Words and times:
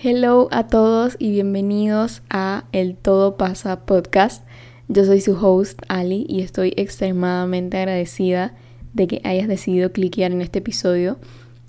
Hello 0.00 0.48
a 0.52 0.68
todos 0.68 1.16
y 1.18 1.32
bienvenidos 1.32 2.22
a 2.30 2.66
El 2.70 2.96
Todo 2.96 3.36
Pasa 3.36 3.84
podcast. 3.86 4.46
Yo 4.86 5.04
soy 5.04 5.20
su 5.20 5.32
host 5.32 5.82
Ali 5.88 6.24
y 6.28 6.42
estoy 6.42 6.72
extremadamente 6.76 7.78
agradecida 7.78 8.54
de 8.92 9.08
que 9.08 9.20
hayas 9.24 9.48
decidido 9.48 9.90
cliquear 9.90 10.30
en 10.30 10.42
este 10.42 10.60
episodio 10.60 11.18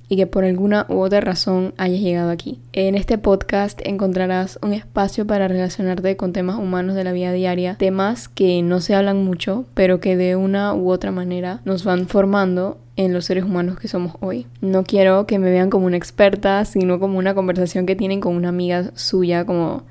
y 0.10 0.18
que 0.18 0.28
por 0.28 0.44
alguna 0.44 0.86
u 0.90 1.00
otra 1.00 1.22
razón 1.22 1.74
hayas 1.78 2.02
llegado 2.02 2.32
aquí. 2.32 2.60
En 2.74 2.96
este 2.96 3.18
podcast 3.18 3.80
encontrarás 3.86 4.60
un 4.62 4.74
espacio 4.74 5.26
para 5.26 5.48
relacionarte 5.48 6.18
con 6.18 6.34
temas 6.34 6.58
humanos 6.58 6.96
de 6.96 7.04
la 7.04 7.14
vida 7.14 7.32
diaria, 7.32 7.76
temas 7.78 8.28
que 8.28 8.62
no 8.64 8.82
se 8.82 8.96
hablan 8.96 9.24
mucho, 9.24 9.66
pero 9.76 10.00
que 10.00 10.18
de 10.18 10.36
una 10.36 10.74
u 10.74 10.92
otra 10.92 11.12
manera 11.12 11.62
nos 11.64 11.84
van 11.84 12.08
formando 12.08 12.80
en 12.96 13.14
los 13.14 13.26
seres 13.26 13.46
humanos 13.46 13.80
que 13.80 13.88
somos 13.88 14.16
hoy. 14.20 14.48
No 14.60 14.84
quiero 14.84 15.26
que 15.26 15.40
me 15.40 15.52
vean 15.52 15.70
como 15.70 15.86
una 15.86 15.96
experta, 15.96 16.66
sino 16.66 17.00
como 17.00 17.18
una 17.18 17.36
conversación 17.36 17.86
que 17.86 17.96
tienen 17.96 18.20
con 18.20 18.36
una 18.36 18.50
amiga 18.50 18.92
suya 18.96 19.46
como 19.46 19.84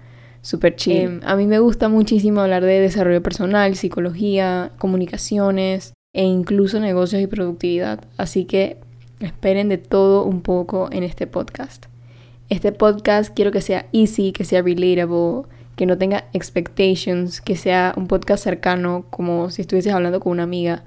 súper 0.42 0.76
chill. 0.76 0.96
Em, 0.96 1.20
a 1.24 1.36
mí 1.36 1.46
me 1.46 1.58
gusta 1.58 1.88
muchísimo 1.88 2.40
hablar 2.40 2.64
de 2.64 2.80
desarrollo 2.80 3.22
personal, 3.22 3.76
psicología, 3.76 4.72
comunicaciones 4.78 5.94
e 6.12 6.24
incluso 6.24 6.80
negocios 6.80 7.22
y 7.22 7.26
productividad. 7.26 8.00
Así 8.16 8.44
que 8.44 8.78
Esperen 9.20 9.68
de 9.68 9.78
todo 9.78 10.24
un 10.24 10.42
poco 10.42 10.88
en 10.92 11.02
este 11.02 11.26
podcast. 11.26 11.86
Este 12.48 12.70
podcast 12.70 13.34
quiero 13.34 13.50
que 13.50 13.60
sea 13.60 13.86
easy, 13.92 14.30
que 14.30 14.44
sea 14.44 14.62
relatable, 14.62 15.42
que 15.74 15.86
no 15.86 15.98
tenga 15.98 16.28
expectations, 16.32 17.40
que 17.40 17.56
sea 17.56 17.94
un 17.96 18.06
podcast 18.06 18.44
cercano, 18.44 19.06
como 19.10 19.50
si 19.50 19.62
estuvieses 19.62 19.92
hablando 19.92 20.20
con 20.20 20.32
una 20.32 20.44
amiga, 20.44 20.84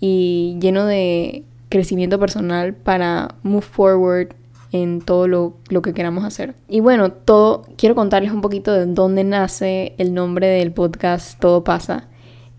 y 0.00 0.56
lleno 0.60 0.84
de 0.84 1.44
crecimiento 1.68 2.18
personal 2.18 2.74
para 2.74 3.36
move 3.44 3.62
forward 3.62 4.34
en 4.72 5.00
todo 5.00 5.28
lo, 5.28 5.54
lo, 5.68 5.80
que 5.82 5.94
queramos 5.94 6.24
hacer. 6.24 6.54
Y 6.68 6.80
bueno, 6.80 7.12
todo, 7.12 7.62
quiero 7.76 7.94
contarles 7.94 8.32
un 8.32 8.40
poquito 8.40 8.72
de 8.72 8.86
dónde 8.86 9.24
nace 9.24 9.94
el 9.98 10.12
nombre 10.12 10.48
del 10.48 10.72
podcast 10.72 11.38
Todo 11.40 11.64
pasa. 11.64 12.08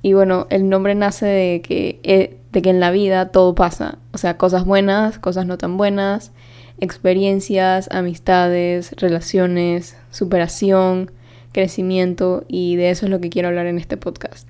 Y 0.01 0.13
bueno, 0.13 0.47
el 0.49 0.67
nombre 0.67 0.95
nace 0.95 1.25
de 1.25 1.61
que 1.61 1.99
eh, 2.03 2.37
de 2.51 2.61
que 2.61 2.69
en 2.69 2.79
la 2.79 2.91
vida 2.91 3.29
todo 3.29 3.55
pasa, 3.55 3.97
o 4.13 4.17
sea, 4.17 4.37
cosas 4.37 4.65
buenas, 4.65 5.19
cosas 5.19 5.45
no 5.45 5.57
tan 5.57 5.77
buenas, 5.77 6.31
experiencias, 6.79 7.87
amistades, 7.91 8.93
relaciones, 8.97 9.95
superación, 10.09 11.11
crecimiento 11.51 12.43
y 12.47 12.75
de 12.75 12.89
eso 12.89 13.05
es 13.05 13.11
lo 13.11 13.21
que 13.21 13.29
quiero 13.29 13.47
hablar 13.47 13.67
en 13.67 13.77
este 13.77 13.97
podcast. 13.97 14.47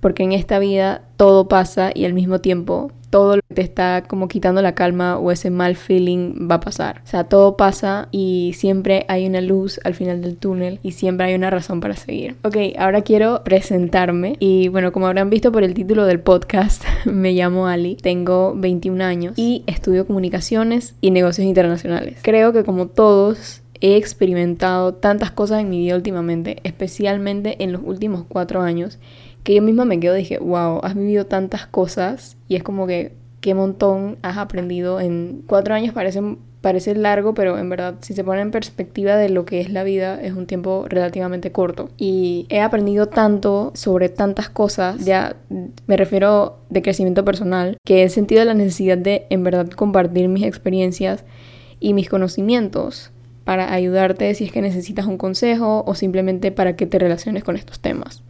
Porque 0.00 0.22
en 0.22 0.32
esta 0.32 0.58
vida 0.58 1.02
todo 1.16 1.48
pasa 1.48 1.90
y 1.94 2.04
al 2.04 2.14
mismo 2.14 2.40
tiempo 2.40 2.90
todo 3.16 3.36
lo 3.36 3.42
que 3.48 3.54
te 3.54 3.62
está 3.62 4.04
como 4.06 4.28
quitando 4.28 4.60
la 4.60 4.74
calma 4.74 5.16
o 5.16 5.32
ese 5.32 5.48
mal 5.48 5.74
feeling 5.74 6.50
va 6.50 6.56
a 6.56 6.60
pasar. 6.60 7.00
O 7.02 7.06
sea, 7.06 7.24
todo 7.24 7.56
pasa 7.56 8.08
y 8.10 8.52
siempre 8.54 9.06
hay 9.08 9.26
una 9.26 9.40
luz 9.40 9.80
al 9.84 9.94
final 9.94 10.20
del 10.20 10.36
túnel 10.36 10.80
y 10.82 10.92
siempre 10.92 11.28
hay 11.28 11.34
una 11.34 11.48
razón 11.48 11.80
para 11.80 11.96
seguir. 11.96 12.36
Ok, 12.44 12.58
ahora 12.78 13.00
quiero 13.00 13.42
presentarme 13.42 14.36
y 14.38 14.68
bueno, 14.68 14.92
como 14.92 15.06
habrán 15.06 15.30
visto 15.30 15.50
por 15.50 15.64
el 15.64 15.72
título 15.72 16.04
del 16.04 16.20
podcast, 16.20 16.84
me 17.06 17.32
llamo 17.32 17.68
Ali, 17.68 17.96
tengo 17.96 18.52
21 18.54 19.02
años 19.02 19.32
y 19.38 19.64
estudio 19.66 20.06
comunicaciones 20.06 20.94
y 21.00 21.10
negocios 21.10 21.46
internacionales. 21.46 22.18
Creo 22.20 22.52
que 22.52 22.64
como 22.64 22.88
todos 22.88 23.62
he 23.80 23.96
experimentado 23.96 24.92
tantas 24.92 25.30
cosas 25.30 25.60
en 25.60 25.70
mi 25.70 25.78
vida 25.78 25.96
últimamente, 25.96 26.58
especialmente 26.64 27.62
en 27.64 27.72
los 27.72 27.80
últimos 27.82 28.24
cuatro 28.28 28.60
años, 28.60 28.98
que 29.46 29.54
yo 29.54 29.62
misma 29.62 29.84
me 29.84 30.00
quedo 30.00 30.14
dije, 30.14 30.38
wow, 30.38 30.80
has 30.82 30.96
vivido 30.96 31.24
tantas 31.24 31.68
cosas 31.68 32.36
y 32.48 32.56
es 32.56 32.64
como 32.64 32.88
que 32.88 33.12
qué 33.40 33.54
montón 33.54 34.18
has 34.22 34.38
aprendido 34.38 34.98
en 34.98 35.44
cuatro 35.46 35.72
años 35.72 35.94
parece, 35.94 36.20
parece 36.62 36.96
largo, 36.96 37.32
pero 37.32 37.56
en 37.56 37.68
verdad 37.68 37.94
si 38.00 38.12
se 38.12 38.24
pone 38.24 38.40
en 38.40 38.50
perspectiva 38.50 39.14
de 39.14 39.28
lo 39.28 39.44
que 39.44 39.60
es 39.60 39.70
la 39.70 39.84
vida 39.84 40.20
es 40.20 40.32
un 40.32 40.46
tiempo 40.48 40.86
relativamente 40.88 41.52
corto. 41.52 41.90
Y 41.96 42.46
he 42.48 42.60
aprendido 42.60 43.06
tanto 43.06 43.70
sobre 43.76 44.08
tantas 44.08 44.48
cosas, 44.48 45.04
ya 45.04 45.36
me 45.86 45.96
refiero 45.96 46.58
de 46.68 46.82
crecimiento 46.82 47.24
personal, 47.24 47.76
que 47.84 48.02
he 48.02 48.08
sentido 48.08 48.44
la 48.44 48.54
necesidad 48.54 48.98
de 48.98 49.26
en 49.30 49.44
verdad 49.44 49.68
compartir 49.68 50.26
mis 50.26 50.42
experiencias 50.42 51.24
y 51.78 51.94
mis 51.94 52.08
conocimientos 52.08 53.12
para 53.44 53.72
ayudarte 53.72 54.34
si 54.34 54.42
es 54.42 54.50
que 54.50 54.60
necesitas 54.60 55.06
un 55.06 55.18
consejo 55.18 55.84
o 55.86 55.94
simplemente 55.94 56.50
para 56.50 56.74
que 56.74 56.86
te 56.86 56.98
relaciones 56.98 57.44
con 57.44 57.54
estos 57.54 57.78
temas 57.78 58.24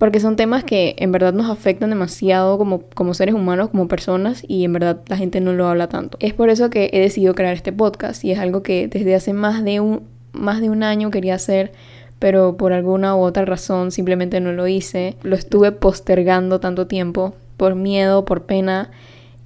porque 0.00 0.18
son 0.18 0.34
temas 0.34 0.64
que 0.64 0.96
en 0.96 1.12
verdad 1.12 1.34
nos 1.34 1.50
afectan 1.50 1.90
demasiado 1.90 2.56
como, 2.56 2.84
como 2.94 3.12
seres 3.12 3.34
humanos, 3.34 3.68
como 3.68 3.86
personas, 3.86 4.42
y 4.48 4.64
en 4.64 4.72
verdad 4.72 5.02
la 5.08 5.18
gente 5.18 5.42
no 5.42 5.52
lo 5.52 5.68
habla 5.68 5.90
tanto. 5.90 6.16
Es 6.22 6.32
por 6.32 6.48
eso 6.48 6.70
que 6.70 6.88
he 6.94 7.00
decidido 7.00 7.34
crear 7.34 7.52
este 7.52 7.70
podcast, 7.70 8.24
y 8.24 8.30
es 8.30 8.38
algo 8.38 8.62
que 8.62 8.88
desde 8.88 9.14
hace 9.14 9.34
más 9.34 9.62
de 9.62 9.80
un, 9.80 10.04
más 10.32 10.62
de 10.62 10.70
un 10.70 10.84
año 10.84 11.10
quería 11.10 11.34
hacer, 11.34 11.72
pero 12.18 12.56
por 12.56 12.72
alguna 12.72 13.14
u 13.14 13.18
otra 13.18 13.44
razón 13.44 13.90
simplemente 13.90 14.40
no 14.40 14.52
lo 14.52 14.66
hice. 14.66 15.16
Lo 15.22 15.36
estuve 15.36 15.70
postergando 15.70 16.60
tanto 16.60 16.86
tiempo, 16.86 17.34
por 17.58 17.74
miedo, 17.74 18.24
por 18.24 18.44
pena 18.44 18.90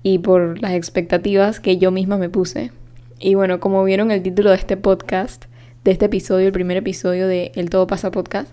y 0.04 0.19
por 0.19 0.62
las 0.62 0.75
expectativas 0.75 1.59
que 1.59 1.78
yo 1.78 1.91
misma 1.91 2.16
me 2.16 2.28
puse. 2.28 2.70
Y 3.19 3.34
bueno, 3.34 3.59
como 3.59 3.82
vieron 3.82 4.12
el 4.12 4.22
título 4.22 4.50
de 4.50 4.56
este 4.56 4.76
podcast, 4.76 5.47
de 5.82 5.91
este 5.91 6.04
episodio, 6.04 6.47
el 6.47 6.53
primer 6.53 6.76
episodio 6.76 7.26
de 7.26 7.50
El 7.56 7.70
Todo 7.70 7.88
Pasa 7.88 8.12
Podcast, 8.12 8.53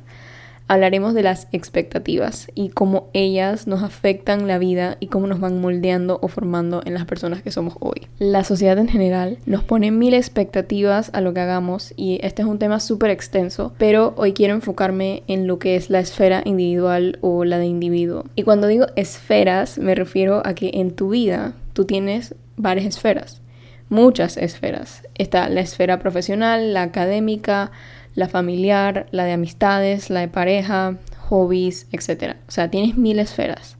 hablaremos 0.71 1.13
de 1.13 1.21
las 1.21 1.49
expectativas 1.51 2.47
y 2.55 2.69
cómo 2.69 3.09
ellas 3.11 3.67
nos 3.67 3.83
afectan 3.83 4.47
la 4.47 4.57
vida 4.57 4.95
y 5.01 5.07
cómo 5.07 5.27
nos 5.27 5.41
van 5.41 5.59
moldeando 5.59 6.17
o 6.21 6.29
formando 6.29 6.81
en 6.85 6.93
las 6.93 7.03
personas 7.03 7.41
que 7.41 7.51
somos 7.51 7.75
hoy. 7.81 8.07
La 8.19 8.45
sociedad 8.45 8.77
en 8.77 8.87
general 8.87 9.37
nos 9.45 9.65
pone 9.65 9.91
mil 9.91 10.13
expectativas 10.13 11.09
a 11.11 11.19
lo 11.19 11.33
que 11.33 11.41
hagamos 11.41 11.93
y 11.97 12.19
este 12.23 12.43
es 12.43 12.47
un 12.47 12.57
tema 12.57 12.79
súper 12.79 13.09
extenso, 13.09 13.73
pero 13.77 14.13
hoy 14.15 14.31
quiero 14.31 14.53
enfocarme 14.53 15.23
en 15.27 15.45
lo 15.45 15.59
que 15.59 15.75
es 15.75 15.89
la 15.89 15.99
esfera 15.99 16.41
individual 16.45 17.17
o 17.19 17.43
la 17.43 17.57
de 17.57 17.65
individuo. 17.65 18.23
Y 18.37 18.43
cuando 18.43 18.67
digo 18.67 18.85
esferas 18.95 19.77
me 19.77 19.93
refiero 19.93 20.41
a 20.45 20.53
que 20.53 20.71
en 20.75 20.91
tu 20.91 21.09
vida 21.09 21.51
tú 21.73 21.83
tienes 21.83 22.33
varias 22.55 22.85
esferas, 22.85 23.41
muchas 23.89 24.37
esferas. 24.37 25.03
Está 25.15 25.49
la 25.49 25.59
esfera 25.59 25.99
profesional, 25.99 26.73
la 26.73 26.83
académica, 26.83 27.71
la 28.15 28.27
familiar, 28.27 29.07
la 29.11 29.25
de 29.25 29.33
amistades, 29.33 30.09
la 30.09 30.21
de 30.21 30.27
pareja, 30.27 30.97
hobbies, 31.29 31.87
etc. 31.91 32.35
O 32.47 32.51
sea, 32.51 32.69
tienes 32.69 32.97
mil 32.97 33.19
esferas. 33.19 33.77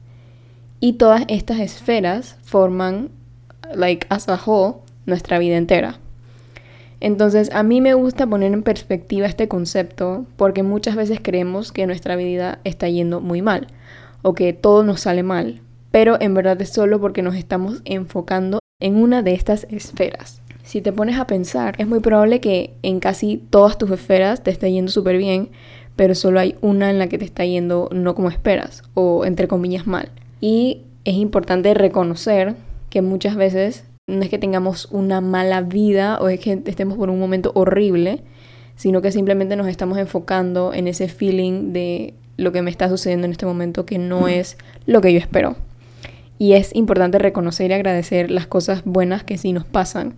Y 0.80 0.94
todas 0.94 1.24
estas 1.28 1.60
esferas 1.60 2.36
forman, 2.42 3.10
like 3.74 4.06
as 4.10 4.28
a 4.28 4.40
whole, 4.44 4.78
nuestra 5.06 5.38
vida 5.38 5.56
entera. 5.56 5.98
Entonces, 7.00 7.50
a 7.52 7.62
mí 7.62 7.80
me 7.80 7.94
gusta 7.94 8.26
poner 8.26 8.52
en 8.52 8.62
perspectiva 8.62 9.26
este 9.26 9.48
concepto 9.48 10.24
porque 10.36 10.62
muchas 10.62 10.94
veces 10.94 11.18
creemos 11.20 11.72
que 11.72 11.86
nuestra 11.86 12.14
vida 12.14 12.60
está 12.62 12.88
yendo 12.88 13.20
muy 13.20 13.42
mal 13.42 13.66
o 14.22 14.34
que 14.34 14.52
todo 14.52 14.84
nos 14.84 15.00
sale 15.00 15.24
mal, 15.24 15.60
pero 15.90 16.20
en 16.20 16.34
verdad 16.34 16.62
es 16.62 16.70
solo 16.70 17.00
porque 17.00 17.22
nos 17.22 17.34
estamos 17.34 17.82
enfocando 17.84 18.60
en 18.78 18.96
una 18.96 19.22
de 19.22 19.34
estas 19.34 19.66
esferas. 19.70 20.41
Si 20.62 20.80
te 20.80 20.92
pones 20.92 21.18
a 21.18 21.26
pensar, 21.26 21.74
es 21.78 21.88
muy 21.88 22.00
probable 22.00 22.40
que 22.40 22.74
en 22.82 23.00
casi 23.00 23.42
todas 23.50 23.78
tus 23.78 23.90
esferas 23.90 24.42
te 24.42 24.50
esté 24.50 24.70
yendo 24.70 24.92
súper 24.92 25.16
bien, 25.18 25.50
pero 25.96 26.14
solo 26.14 26.40
hay 26.40 26.56
una 26.60 26.90
en 26.90 26.98
la 26.98 27.08
que 27.08 27.18
te 27.18 27.24
está 27.24 27.44
yendo 27.44 27.88
no 27.92 28.14
como 28.14 28.30
esperas, 28.30 28.82
o 28.94 29.24
entre 29.24 29.48
comillas 29.48 29.86
mal. 29.86 30.10
Y 30.40 30.82
es 31.04 31.14
importante 31.14 31.74
reconocer 31.74 32.54
que 32.90 33.02
muchas 33.02 33.36
veces 33.36 33.84
no 34.06 34.22
es 34.22 34.28
que 34.28 34.38
tengamos 34.38 34.86
una 34.90 35.20
mala 35.20 35.62
vida 35.62 36.18
o 36.20 36.28
es 36.28 36.40
que 36.40 36.62
estemos 36.66 36.96
por 36.96 37.10
un 37.10 37.18
momento 37.18 37.52
horrible, 37.54 38.20
sino 38.76 39.02
que 39.02 39.12
simplemente 39.12 39.56
nos 39.56 39.68
estamos 39.68 39.98
enfocando 39.98 40.72
en 40.72 40.88
ese 40.88 41.08
feeling 41.08 41.72
de 41.72 42.14
lo 42.36 42.52
que 42.52 42.62
me 42.62 42.70
está 42.70 42.88
sucediendo 42.88 43.26
en 43.26 43.32
este 43.32 43.46
momento 43.46 43.84
que 43.84 43.98
no 43.98 44.28
es 44.28 44.56
lo 44.86 45.00
que 45.00 45.12
yo 45.12 45.18
espero. 45.18 45.56
Y 46.38 46.54
es 46.54 46.74
importante 46.74 47.18
reconocer 47.18 47.70
y 47.70 47.74
agradecer 47.74 48.30
las 48.30 48.46
cosas 48.46 48.82
buenas 48.84 49.22
que 49.22 49.38
sí 49.38 49.52
nos 49.52 49.64
pasan 49.64 50.14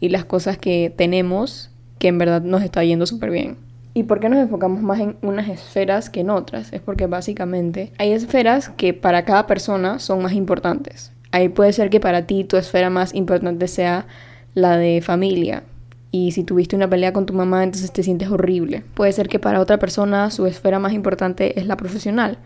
y 0.00 0.08
las 0.08 0.24
cosas 0.24 0.58
que 0.58 0.92
tenemos 0.96 1.70
que 1.98 2.08
en 2.08 2.18
verdad 2.18 2.42
nos 2.42 2.62
está 2.62 2.82
yendo 2.82 3.06
súper 3.06 3.30
bien. 3.30 3.56
¿Y 3.92 4.04
por 4.04 4.20
qué 4.20 4.28
nos 4.28 4.38
enfocamos 4.38 4.82
más 4.82 5.00
en 5.00 5.16
unas 5.22 5.48
esferas 5.48 6.10
que 6.10 6.20
en 6.20 6.30
otras? 6.30 6.72
Es 6.72 6.80
porque 6.80 7.06
básicamente 7.06 7.92
hay 7.98 8.12
esferas 8.12 8.70
que 8.70 8.94
para 8.94 9.24
cada 9.24 9.46
persona 9.46 9.98
son 9.98 10.22
más 10.22 10.32
importantes. 10.32 11.12
Ahí 11.32 11.48
puede 11.48 11.72
ser 11.72 11.90
que 11.90 12.00
para 12.00 12.26
ti 12.26 12.44
tu 12.44 12.56
esfera 12.56 12.88
más 12.88 13.14
importante 13.14 13.68
sea 13.68 14.06
la 14.54 14.76
de 14.76 15.00
familia. 15.02 15.64
Y 16.12 16.32
si 16.32 16.42
tuviste 16.42 16.74
una 16.74 16.88
pelea 16.90 17.12
con 17.12 17.26
tu 17.26 17.34
mamá, 17.34 17.62
entonces 17.62 17.92
te 17.92 18.02
sientes 18.02 18.30
horrible. 18.30 18.82
Puede 18.94 19.12
ser 19.12 19.28
que 19.28 19.38
para 19.38 19.60
otra 19.60 19.78
persona 19.78 20.30
su 20.30 20.46
esfera 20.46 20.78
más 20.78 20.92
importante 20.92 21.58
es 21.58 21.66
la 21.66 21.76
profesional 21.76 22.38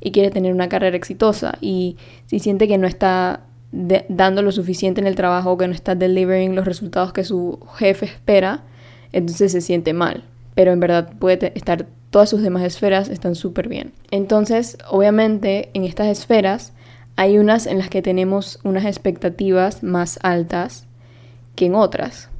y 0.00 0.12
quiere 0.12 0.30
tener 0.30 0.52
una 0.52 0.68
carrera 0.68 0.96
exitosa. 0.96 1.58
Y 1.60 1.96
si 2.26 2.38
siente 2.38 2.68
que 2.68 2.78
no 2.78 2.86
está 2.86 3.40
dando 3.70 4.42
lo 4.42 4.52
suficiente 4.52 5.00
en 5.00 5.06
el 5.06 5.14
trabajo, 5.14 5.58
que 5.58 5.68
no 5.68 5.74
está 5.74 5.94
delivering 5.94 6.54
los 6.54 6.64
resultados 6.64 7.12
que 7.12 7.24
su 7.24 7.60
jefe 7.76 8.06
espera, 8.06 8.64
entonces 9.12 9.52
se 9.52 9.60
siente 9.60 9.92
mal. 9.92 10.24
Pero 10.54 10.72
en 10.72 10.80
verdad 10.80 11.12
puede 11.18 11.52
estar 11.54 11.86
todas 12.10 12.30
sus 12.30 12.42
demás 12.42 12.62
esferas 12.62 13.08
están 13.08 13.34
súper 13.34 13.68
bien. 13.68 13.92
Entonces, 14.10 14.78
obviamente, 14.90 15.70
en 15.74 15.84
estas 15.84 16.06
esferas 16.08 16.72
hay 17.16 17.38
unas 17.38 17.66
en 17.66 17.78
las 17.78 17.90
que 17.90 18.02
tenemos 18.02 18.60
unas 18.64 18.84
expectativas 18.84 19.82
más 19.82 20.18
altas 20.22 20.86
que 21.54 21.66
en 21.66 21.74
otras. 21.74 22.30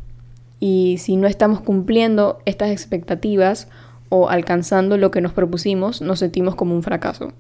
Y 0.61 0.97
si 0.99 1.17
no 1.17 1.27
estamos 1.27 1.61
cumpliendo 1.61 2.41
estas 2.45 2.71
expectativas 2.71 3.69
o 4.09 4.29
alcanzando 4.29 4.97
lo 4.97 5.11
que 5.11 5.21
nos 5.21 5.33
propusimos, 5.33 6.01
nos 6.01 6.21
sentimos 6.21 6.55
como 6.55 6.75
un 6.75 6.83
fracaso. 6.83 7.33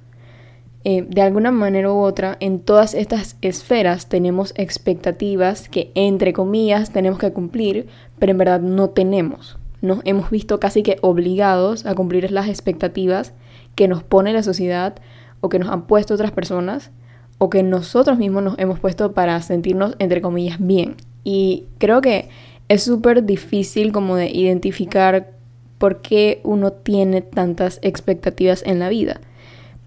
Eh, 0.90 1.04
de 1.06 1.20
alguna 1.20 1.50
manera 1.50 1.92
u 1.92 1.98
otra, 1.98 2.38
en 2.40 2.60
todas 2.60 2.94
estas 2.94 3.36
esferas 3.42 4.08
tenemos 4.08 4.54
expectativas 4.56 5.68
que, 5.68 5.92
entre 5.94 6.32
comillas, 6.32 6.94
tenemos 6.94 7.18
que 7.18 7.30
cumplir, 7.30 7.88
pero 8.18 8.32
en 8.32 8.38
verdad 8.38 8.60
no 8.62 8.88
tenemos. 8.88 9.58
Nos 9.82 10.00
hemos 10.06 10.30
visto 10.30 10.58
casi 10.58 10.82
que 10.82 10.96
obligados 11.02 11.84
a 11.84 11.94
cumplir 11.94 12.32
las 12.32 12.48
expectativas 12.48 13.34
que 13.74 13.86
nos 13.86 14.02
pone 14.02 14.32
la 14.32 14.42
sociedad 14.42 14.94
o 15.42 15.50
que 15.50 15.58
nos 15.58 15.68
han 15.68 15.86
puesto 15.86 16.14
otras 16.14 16.30
personas 16.30 16.90
o 17.36 17.50
que 17.50 17.62
nosotros 17.62 18.16
mismos 18.16 18.42
nos 18.42 18.58
hemos 18.58 18.80
puesto 18.80 19.12
para 19.12 19.42
sentirnos, 19.42 19.94
entre 19.98 20.22
comillas, 20.22 20.56
bien. 20.58 20.96
Y 21.22 21.66
creo 21.76 22.00
que 22.00 22.30
es 22.68 22.82
súper 22.82 23.24
difícil 23.24 23.92
como 23.92 24.16
de 24.16 24.30
identificar 24.30 25.32
por 25.76 26.00
qué 26.00 26.40
uno 26.44 26.72
tiene 26.72 27.20
tantas 27.20 27.78
expectativas 27.82 28.62
en 28.64 28.78
la 28.78 28.88
vida. 28.88 29.20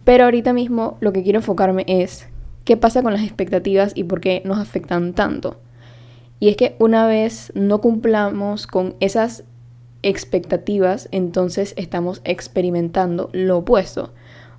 Pero 0.03 0.25
ahorita 0.25 0.53
mismo 0.53 0.97
lo 0.99 1.13
que 1.13 1.23
quiero 1.23 1.39
enfocarme 1.39 1.85
es 1.87 2.27
qué 2.65 2.77
pasa 2.77 3.03
con 3.03 3.13
las 3.13 3.23
expectativas 3.23 3.93
y 3.95 4.03
por 4.03 4.21
qué 4.21 4.41
nos 4.45 4.59
afectan 4.59 5.13
tanto. 5.13 5.59
Y 6.39 6.49
es 6.49 6.57
que 6.57 6.75
una 6.79 7.05
vez 7.05 7.51
no 7.55 7.81
cumplamos 7.81 8.65
con 8.65 8.95
esas 8.99 9.43
expectativas, 10.03 11.07
entonces 11.11 11.73
estamos 11.77 12.21
experimentando 12.23 13.29
lo 13.33 13.59
opuesto. 13.59 14.13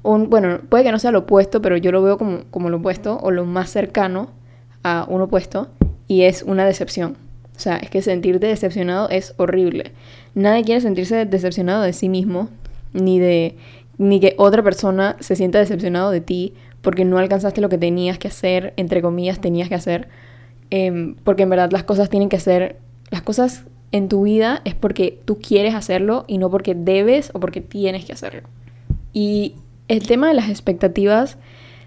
Bueno, 0.04 0.60
puede 0.68 0.84
que 0.84 0.92
no 0.92 0.98
sea 0.98 1.10
lo 1.10 1.20
opuesto, 1.20 1.62
pero 1.62 1.76
yo 1.76 1.92
lo 1.92 2.02
veo 2.02 2.18
como, 2.18 2.44
como 2.50 2.70
lo 2.70 2.78
opuesto 2.78 3.18
o 3.20 3.30
lo 3.30 3.44
más 3.44 3.70
cercano 3.70 4.30
a 4.82 5.06
un 5.08 5.22
opuesto 5.22 5.68
y 6.08 6.22
es 6.22 6.42
una 6.42 6.64
decepción. 6.64 7.16
O 7.56 7.58
sea, 7.58 7.76
es 7.76 7.90
que 7.90 8.02
sentirte 8.02 8.46
decepcionado 8.46 9.08
es 9.08 9.34
horrible. 9.36 9.92
Nadie 10.34 10.64
quiere 10.64 10.80
sentirse 10.80 11.26
decepcionado 11.26 11.82
de 11.82 11.92
sí 11.92 12.08
mismo, 12.08 12.48
ni 12.92 13.18
de 13.18 13.56
ni 14.02 14.18
que 14.18 14.34
otra 14.36 14.62
persona 14.62 15.16
se 15.20 15.36
sienta 15.36 15.60
decepcionado 15.60 16.10
de 16.10 16.20
ti 16.20 16.54
porque 16.80 17.04
no 17.04 17.18
alcanzaste 17.18 17.60
lo 17.60 17.68
que 17.68 17.78
tenías 17.78 18.18
que 18.18 18.28
hacer, 18.28 18.74
entre 18.76 19.00
comillas, 19.00 19.40
tenías 19.40 19.68
que 19.68 19.76
hacer. 19.76 20.08
Em, 20.70 21.14
porque 21.22 21.44
en 21.44 21.50
verdad 21.50 21.70
las 21.70 21.84
cosas 21.84 22.10
tienen 22.10 22.28
que 22.28 22.40
ser, 22.40 22.80
las 23.10 23.22
cosas 23.22 23.64
en 23.92 24.08
tu 24.08 24.22
vida 24.22 24.60
es 24.64 24.74
porque 24.74 25.20
tú 25.24 25.38
quieres 25.38 25.74
hacerlo 25.74 26.24
y 26.26 26.38
no 26.38 26.50
porque 26.50 26.74
debes 26.74 27.30
o 27.32 27.38
porque 27.38 27.60
tienes 27.60 28.04
que 28.04 28.12
hacerlo. 28.12 28.42
Y 29.12 29.54
el 29.86 30.04
tema 30.06 30.28
de 30.28 30.34
las 30.34 30.48
expectativas 30.48 31.38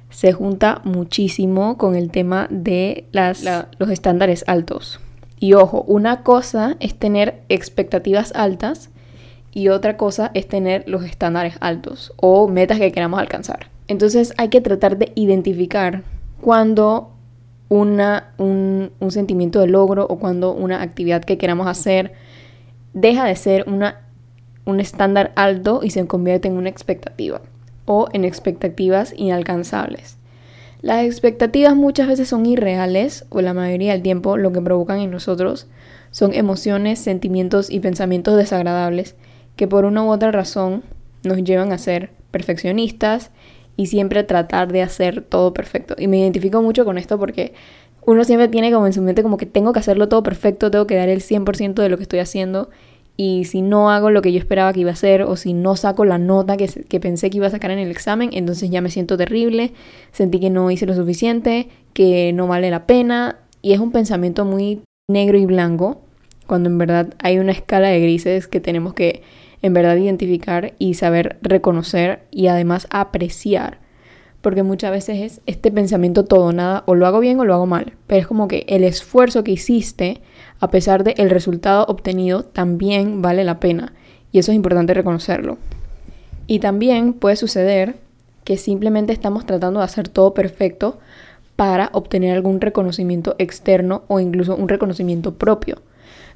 se 0.09 0.31
junta 0.31 0.81
muchísimo 0.85 1.77
con 1.77 1.95
el 1.95 2.11
tema 2.11 2.47
de 2.49 3.05
las, 3.11 3.43
los 3.77 3.89
estándares 3.89 4.45
altos. 4.47 5.01
Y 5.37 5.53
ojo, 5.53 5.83
una 5.85 6.23
cosa 6.23 6.77
es 6.79 6.95
tener 6.95 7.41
expectativas 7.49 8.31
altas 8.35 8.89
y 9.55 9.69
otra 9.69 9.95
cosa 9.95 10.31
es 10.33 10.49
tener 10.49 10.83
los 10.85 11.05
estándares 11.05 11.55
altos 11.61 12.13
o 12.17 12.49
metas 12.49 12.77
que 12.77 12.91
queramos 12.91 13.21
alcanzar. 13.21 13.69
Entonces 13.87 14.33
hay 14.37 14.49
que 14.49 14.59
tratar 14.59 14.97
de 14.97 15.13
identificar 15.15 16.03
cuando 16.41 17.13
una, 17.69 18.33
un, 18.37 18.91
sentimiento 19.09 19.61
de 19.61 19.67
logro 19.67 20.05
o 20.09 20.19
cuando 20.19 20.53
una 20.53 20.81
actividad 20.81 21.23
que 21.23 21.37
queramos 21.37 21.67
hacer 21.67 22.11
deja 22.93 23.23
de 23.25 23.35
ser 23.37 23.63
una, 23.67 24.01
un 24.65 24.81
estándar 24.81 25.31
alto 25.37 25.79
y 25.81 25.91
se 25.91 26.05
convierte 26.05 26.49
en 26.49 26.57
una 26.57 26.69
expectativa 26.69 27.41
o 27.85 28.09
en 28.11 28.25
expectativas 28.25 29.13
inalcanzables. 29.15 30.17
Las 30.81 31.05
expectativas 31.05 31.77
muchas 31.77 32.09
veces 32.09 32.27
son 32.27 32.45
irreales 32.45 33.25
o 33.29 33.39
la 33.39 33.53
mayoría 33.53 33.93
del 33.93 34.01
tiempo 34.01 34.35
lo 34.35 34.51
que 34.51 34.61
provocan 34.61 34.99
en 34.99 35.11
nosotros 35.11 35.67
son 36.11 36.33
emociones, 36.33 36.99
sentimientos 36.99 37.69
y 37.69 37.79
pensamientos 37.79 38.35
desagradables 38.35 39.15
que 39.55 39.67
por 39.67 39.85
una 39.85 40.03
u 40.03 40.09
otra 40.09 40.31
razón 40.31 40.83
nos 41.23 41.43
llevan 41.43 41.71
a 41.71 41.77
ser 41.77 42.11
perfeccionistas 42.31 43.31
y 43.77 43.87
siempre 43.87 44.23
tratar 44.23 44.71
de 44.71 44.81
hacer 44.81 45.21
todo 45.21 45.53
perfecto. 45.53 45.95
Y 45.97 46.07
me 46.07 46.19
identifico 46.19 46.61
mucho 46.61 46.85
con 46.85 46.97
esto 46.97 47.19
porque 47.19 47.53
uno 48.05 48.23
siempre 48.23 48.47
tiene 48.47 48.71
como 48.71 48.85
en 48.85 48.93
su 48.93 49.01
mente 49.01 49.23
como 49.23 49.37
que 49.37 49.45
tengo 49.45 49.73
que 49.73 49.79
hacerlo 49.79 50.07
todo 50.07 50.23
perfecto, 50.23 50.71
tengo 50.71 50.87
que 50.87 50.95
dar 50.95 51.09
el 51.09 51.21
100% 51.21 51.73
de 51.73 51.89
lo 51.89 51.97
que 51.97 52.03
estoy 52.03 52.19
haciendo 52.19 52.69
y 53.17 53.45
si 53.45 53.61
no 53.61 53.91
hago 53.91 54.09
lo 54.11 54.21
que 54.21 54.31
yo 54.31 54.39
esperaba 54.39 54.73
que 54.73 54.81
iba 54.81 54.89
a 54.89 54.93
hacer 54.93 55.23
o 55.23 55.35
si 55.37 55.53
no 55.53 55.75
saco 55.75 56.05
la 56.05 56.17
nota 56.17 56.57
que, 56.57 56.67
que, 56.67 56.99
pensé 56.99 57.29
que 57.29 57.37
iba 57.37 57.47
a 57.47 57.51
sacar 57.51 57.71
en 57.71 57.79
el 57.79 57.89
examen, 57.89 58.29
entonces 58.33 58.69
ya 58.69 58.81
me 58.81 58.89
siento 58.89 59.17
terrible, 59.17 59.71
sentí 60.11 60.39
que 60.39 60.49
no 60.49 60.69
hice 60.69 60.85
lo 60.85 60.93
suficiente, 60.93 61.69
que 61.93 62.33
no 62.33 62.47
vale 62.47 62.69
la 62.69 62.85
pena 62.85 63.37
y 63.61 63.73
es 63.73 63.79
un 63.79 63.91
pensamiento 63.91 64.43
muy 64.43 64.81
negro 65.07 65.37
y 65.37 65.45
blanco 65.45 66.01
cuando 66.45 66.69
en 66.69 66.77
verdad 66.77 67.13
hay 67.19 67.39
una 67.39 67.53
escala 67.53 67.87
de 67.87 68.01
grises 68.01 68.47
que 68.47 68.59
tenemos 68.59 68.93
que 68.93 69.23
en 69.61 69.73
verdad 69.73 69.95
identificar 69.95 70.73
y 70.77 70.95
saber 70.95 71.37
reconocer 71.41 72.23
y 72.31 72.47
además 72.47 72.87
apreciar. 72.89 73.79
Porque 74.41 74.63
muchas 74.63 74.91
veces 74.91 75.19
es 75.19 75.41
este 75.47 75.71
pensamiento 75.71 76.25
todo 76.25 76.53
nada, 76.53 76.83
o 76.85 76.93
lo 76.93 77.07
hago 77.07 77.19
bien 77.19 77.39
o 77.39 77.45
lo 77.45 77.53
hago 77.55 77.65
mal. 77.65 77.93
Pero 78.05 78.21
es 78.21 78.27
como 78.27 78.47
que 78.47 78.65
el 78.67 78.83
esfuerzo 78.83 79.43
que 79.43 79.51
hiciste, 79.51 80.21
a 80.59 80.69
pesar 80.69 81.03
del 81.03 81.15
el 81.17 81.29
resultado 81.29 81.85
obtenido, 81.87 82.43
también 82.43 83.21
vale 83.21 83.43
la 83.43 83.59
pena. 83.59 83.93
Y 84.31 84.39
eso 84.39 84.51
es 84.51 84.55
importante 84.55 84.93
reconocerlo. 84.93 85.57
Y 86.45 86.59
también 86.59 87.13
puede 87.13 87.37
suceder 87.37 87.95
que 88.43 88.57
simplemente 88.57 89.13
estamos 89.13 89.45
tratando 89.45 89.79
de 89.79 89.85
hacer 89.85 90.07
todo 90.09 90.35
perfecto 90.35 90.99
para 91.55 91.89
obtener 91.93 92.35
algún 92.35 92.61
reconocimiento 92.61 93.35
externo 93.39 94.03
o 94.07 94.19
incluso 94.19 94.55
un 94.55 94.69
reconocimiento 94.69 95.35
propio 95.35 95.81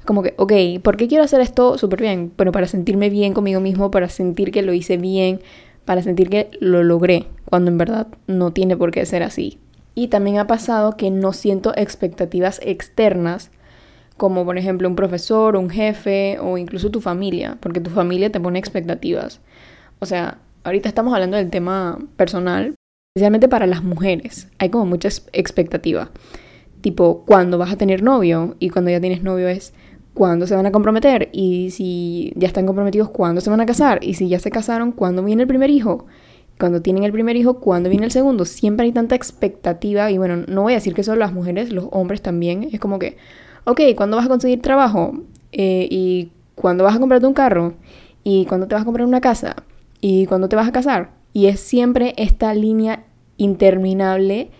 como 0.04 0.22
que, 0.22 0.34
ok, 0.38 0.82
¿por 0.82 0.96
qué 0.96 1.08
quiero 1.08 1.24
hacer 1.24 1.40
esto 1.40 1.78
súper 1.78 2.00
bien? 2.00 2.32
Bueno, 2.36 2.52
para 2.52 2.66
sentirme 2.66 3.10
bien 3.10 3.34
conmigo 3.34 3.60
mismo, 3.60 3.90
para 3.90 4.08
sentir 4.08 4.50
que 4.50 4.62
lo 4.62 4.72
hice 4.72 4.96
bien, 4.96 5.40
para 5.84 6.02
sentir 6.02 6.30
que 6.30 6.50
lo 6.60 6.82
logré, 6.82 7.26
cuando 7.44 7.70
en 7.70 7.78
verdad 7.78 8.08
no 8.26 8.52
tiene 8.52 8.76
por 8.76 8.90
qué 8.90 9.04
ser 9.06 9.22
así. 9.22 9.58
Y 9.94 10.08
también 10.08 10.38
ha 10.38 10.46
pasado 10.46 10.96
que 10.96 11.10
no 11.10 11.32
siento 11.32 11.72
expectativas 11.76 12.60
externas, 12.62 13.50
como 14.16 14.44
por 14.44 14.58
ejemplo 14.58 14.88
un 14.88 14.96
profesor, 14.96 15.56
un 15.56 15.70
jefe 15.70 16.38
o 16.40 16.58
incluso 16.58 16.90
tu 16.90 17.00
familia, 17.00 17.58
porque 17.60 17.80
tu 17.80 17.90
familia 17.90 18.30
te 18.30 18.40
pone 18.40 18.58
expectativas. 18.58 19.40
O 19.98 20.06
sea, 20.06 20.38
ahorita 20.64 20.88
estamos 20.88 21.12
hablando 21.14 21.36
del 21.36 21.50
tema 21.50 21.98
personal, 22.16 22.74
especialmente 23.14 23.48
para 23.48 23.66
las 23.66 23.82
mujeres. 23.82 24.48
Hay 24.58 24.70
como 24.70 24.86
mucha 24.86 25.08
expectativa. 25.32 26.10
Tipo, 26.80 27.24
¿cuándo 27.26 27.58
vas 27.58 27.72
a 27.72 27.76
tener 27.76 28.02
novio? 28.02 28.56
Y 28.58 28.70
cuando 28.70 28.90
ya 28.90 29.00
tienes 29.00 29.22
novio 29.22 29.48
es, 29.48 29.74
cuándo 30.14 30.46
se 30.46 30.54
van 30.54 30.66
a 30.66 30.72
comprometer 30.72 31.28
y 31.32 31.70
si 31.70 32.32
ya 32.36 32.48
están 32.48 32.66
comprometidos, 32.66 33.10
cuándo 33.10 33.40
se 33.40 33.50
van 33.50 33.60
a 33.60 33.66
casar 33.66 34.00
y 34.02 34.14
si 34.14 34.28
ya 34.28 34.38
se 34.38 34.50
casaron, 34.50 34.92
cuándo 34.92 35.22
viene 35.22 35.42
el 35.42 35.48
primer 35.48 35.70
hijo. 35.70 36.06
Cuando 36.58 36.82
tienen 36.82 37.04
el 37.04 37.12
primer 37.12 37.36
hijo, 37.36 37.54
¿cuándo 37.58 37.88
viene 37.88 38.04
el 38.04 38.10
segundo? 38.10 38.44
Siempre 38.44 38.84
hay 38.84 38.92
tanta 38.92 39.14
expectativa 39.14 40.10
y 40.10 40.18
bueno, 40.18 40.44
no 40.46 40.62
voy 40.62 40.74
a 40.74 40.76
decir 40.76 40.92
que 40.92 41.02
solo 41.02 41.18
las 41.18 41.32
mujeres, 41.32 41.72
los 41.72 41.86
hombres 41.90 42.20
también. 42.20 42.68
Es 42.70 42.80
como 42.80 42.98
que, 42.98 43.16
ok, 43.64 43.80
¿cuándo 43.96 44.18
vas 44.18 44.26
a 44.26 44.28
conseguir 44.28 44.60
trabajo? 44.60 45.14
Eh, 45.52 45.88
¿Y 45.90 46.32
cuándo 46.54 46.84
vas 46.84 46.96
a 46.96 47.00
comprarte 47.00 47.26
un 47.26 47.32
carro? 47.32 47.74
¿Y 48.22 48.44
cuándo 48.44 48.68
te 48.68 48.74
vas 48.74 48.82
a 48.82 48.84
comprar 48.84 49.06
una 49.06 49.22
casa? 49.22 49.56
¿Y 50.02 50.26
cuándo 50.26 50.50
te 50.50 50.56
vas 50.56 50.68
a 50.68 50.72
casar? 50.72 51.12
Y 51.32 51.46
es 51.46 51.60
siempre 51.60 52.12
esta 52.18 52.52
línea 52.52 53.04
interminable 53.38 54.50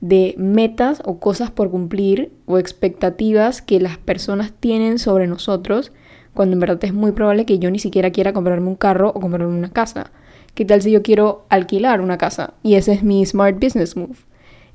de 0.00 0.34
metas 0.38 1.02
o 1.04 1.18
cosas 1.18 1.50
por 1.50 1.70
cumplir 1.70 2.32
o 2.46 2.58
expectativas 2.58 3.62
que 3.62 3.80
las 3.80 3.98
personas 3.98 4.52
tienen 4.58 4.98
sobre 4.98 5.26
nosotros, 5.26 5.92
cuando 6.34 6.54
en 6.54 6.60
verdad 6.60 6.84
es 6.84 6.94
muy 6.94 7.12
probable 7.12 7.46
que 7.46 7.58
yo 7.58 7.70
ni 7.70 7.78
siquiera 7.78 8.10
quiera 8.10 8.32
comprarme 8.32 8.68
un 8.68 8.76
carro 8.76 9.10
o 9.10 9.20
comprarme 9.20 9.56
una 9.56 9.72
casa. 9.72 10.12
¿Qué 10.54 10.64
tal 10.64 10.82
si 10.82 10.90
yo 10.90 11.02
quiero 11.02 11.46
alquilar 11.48 12.00
una 12.00 12.18
casa? 12.18 12.54
Y 12.62 12.74
ese 12.74 12.92
es 12.92 13.02
mi 13.02 13.24
smart 13.26 13.62
business 13.62 13.96
move. 13.96 14.16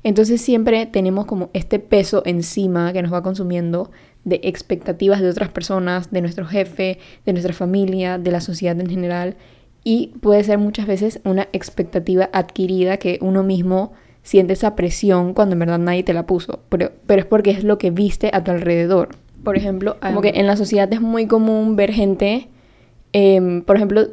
Entonces 0.02 0.42
siempre 0.42 0.84
tenemos 0.84 1.24
como 1.24 1.48
este 1.54 1.78
peso 1.78 2.22
encima 2.26 2.92
que 2.92 3.02
nos 3.02 3.12
va 3.12 3.22
consumiendo 3.22 3.90
de 4.24 4.40
expectativas 4.42 5.20
de 5.20 5.30
otras 5.30 5.48
personas, 5.48 6.10
de 6.10 6.20
nuestro 6.20 6.46
jefe, 6.46 6.98
de 7.24 7.32
nuestra 7.32 7.54
familia, 7.54 8.18
de 8.18 8.30
la 8.30 8.40
sociedad 8.40 8.78
en 8.78 8.88
general. 8.88 9.36
Y 9.82 10.08
puede 10.20 10.44
ser 10.44 10.58
muchas 10.58 10.86
veces 10.86 11.20
una 11.24 11.48
expectativa 11.52 12.28
adquirida 12.32 12.98
que 12.98 13.18
uno 13.22 13.42
mismo 13.42 13.92
siente 14.24 14.54
esa 14.54 14.74
presión 14.74 15.34
cuando 15.34 15.52
en 15.52 15.60
verdad 15.60 15.78
nadie 15.78 16.02
te 16.02 16.14
la 16.14 16.26
puso, 16.26 16.60
pero, 16.70 16.90
pero 17.06 17.20
es 17.20 17.26
porque 17.26 17.50
es 17.50 17.62
lo 17.62 17.78
que 17.78 17.90
viste 17.90 18.30
a 18.32 18.42
tu 18.42 18.50
alrededor. 18.50 19.10
Por 19.44 19.56
ejemplo, 19.56 19.98
como 20.00 20.22
que 20.22 20.30
en 20.30 20.46
la 20.46 20.56
sociedad 20.56 20.90
es 20.92 21.00
muy 21.00 21.26
común 21.26 21.76
ver 21.76 21.92
gente, 21.92 22.48
em, 23.12 23.62
por 23.62 23.76
ejemplo, 23.76 24.08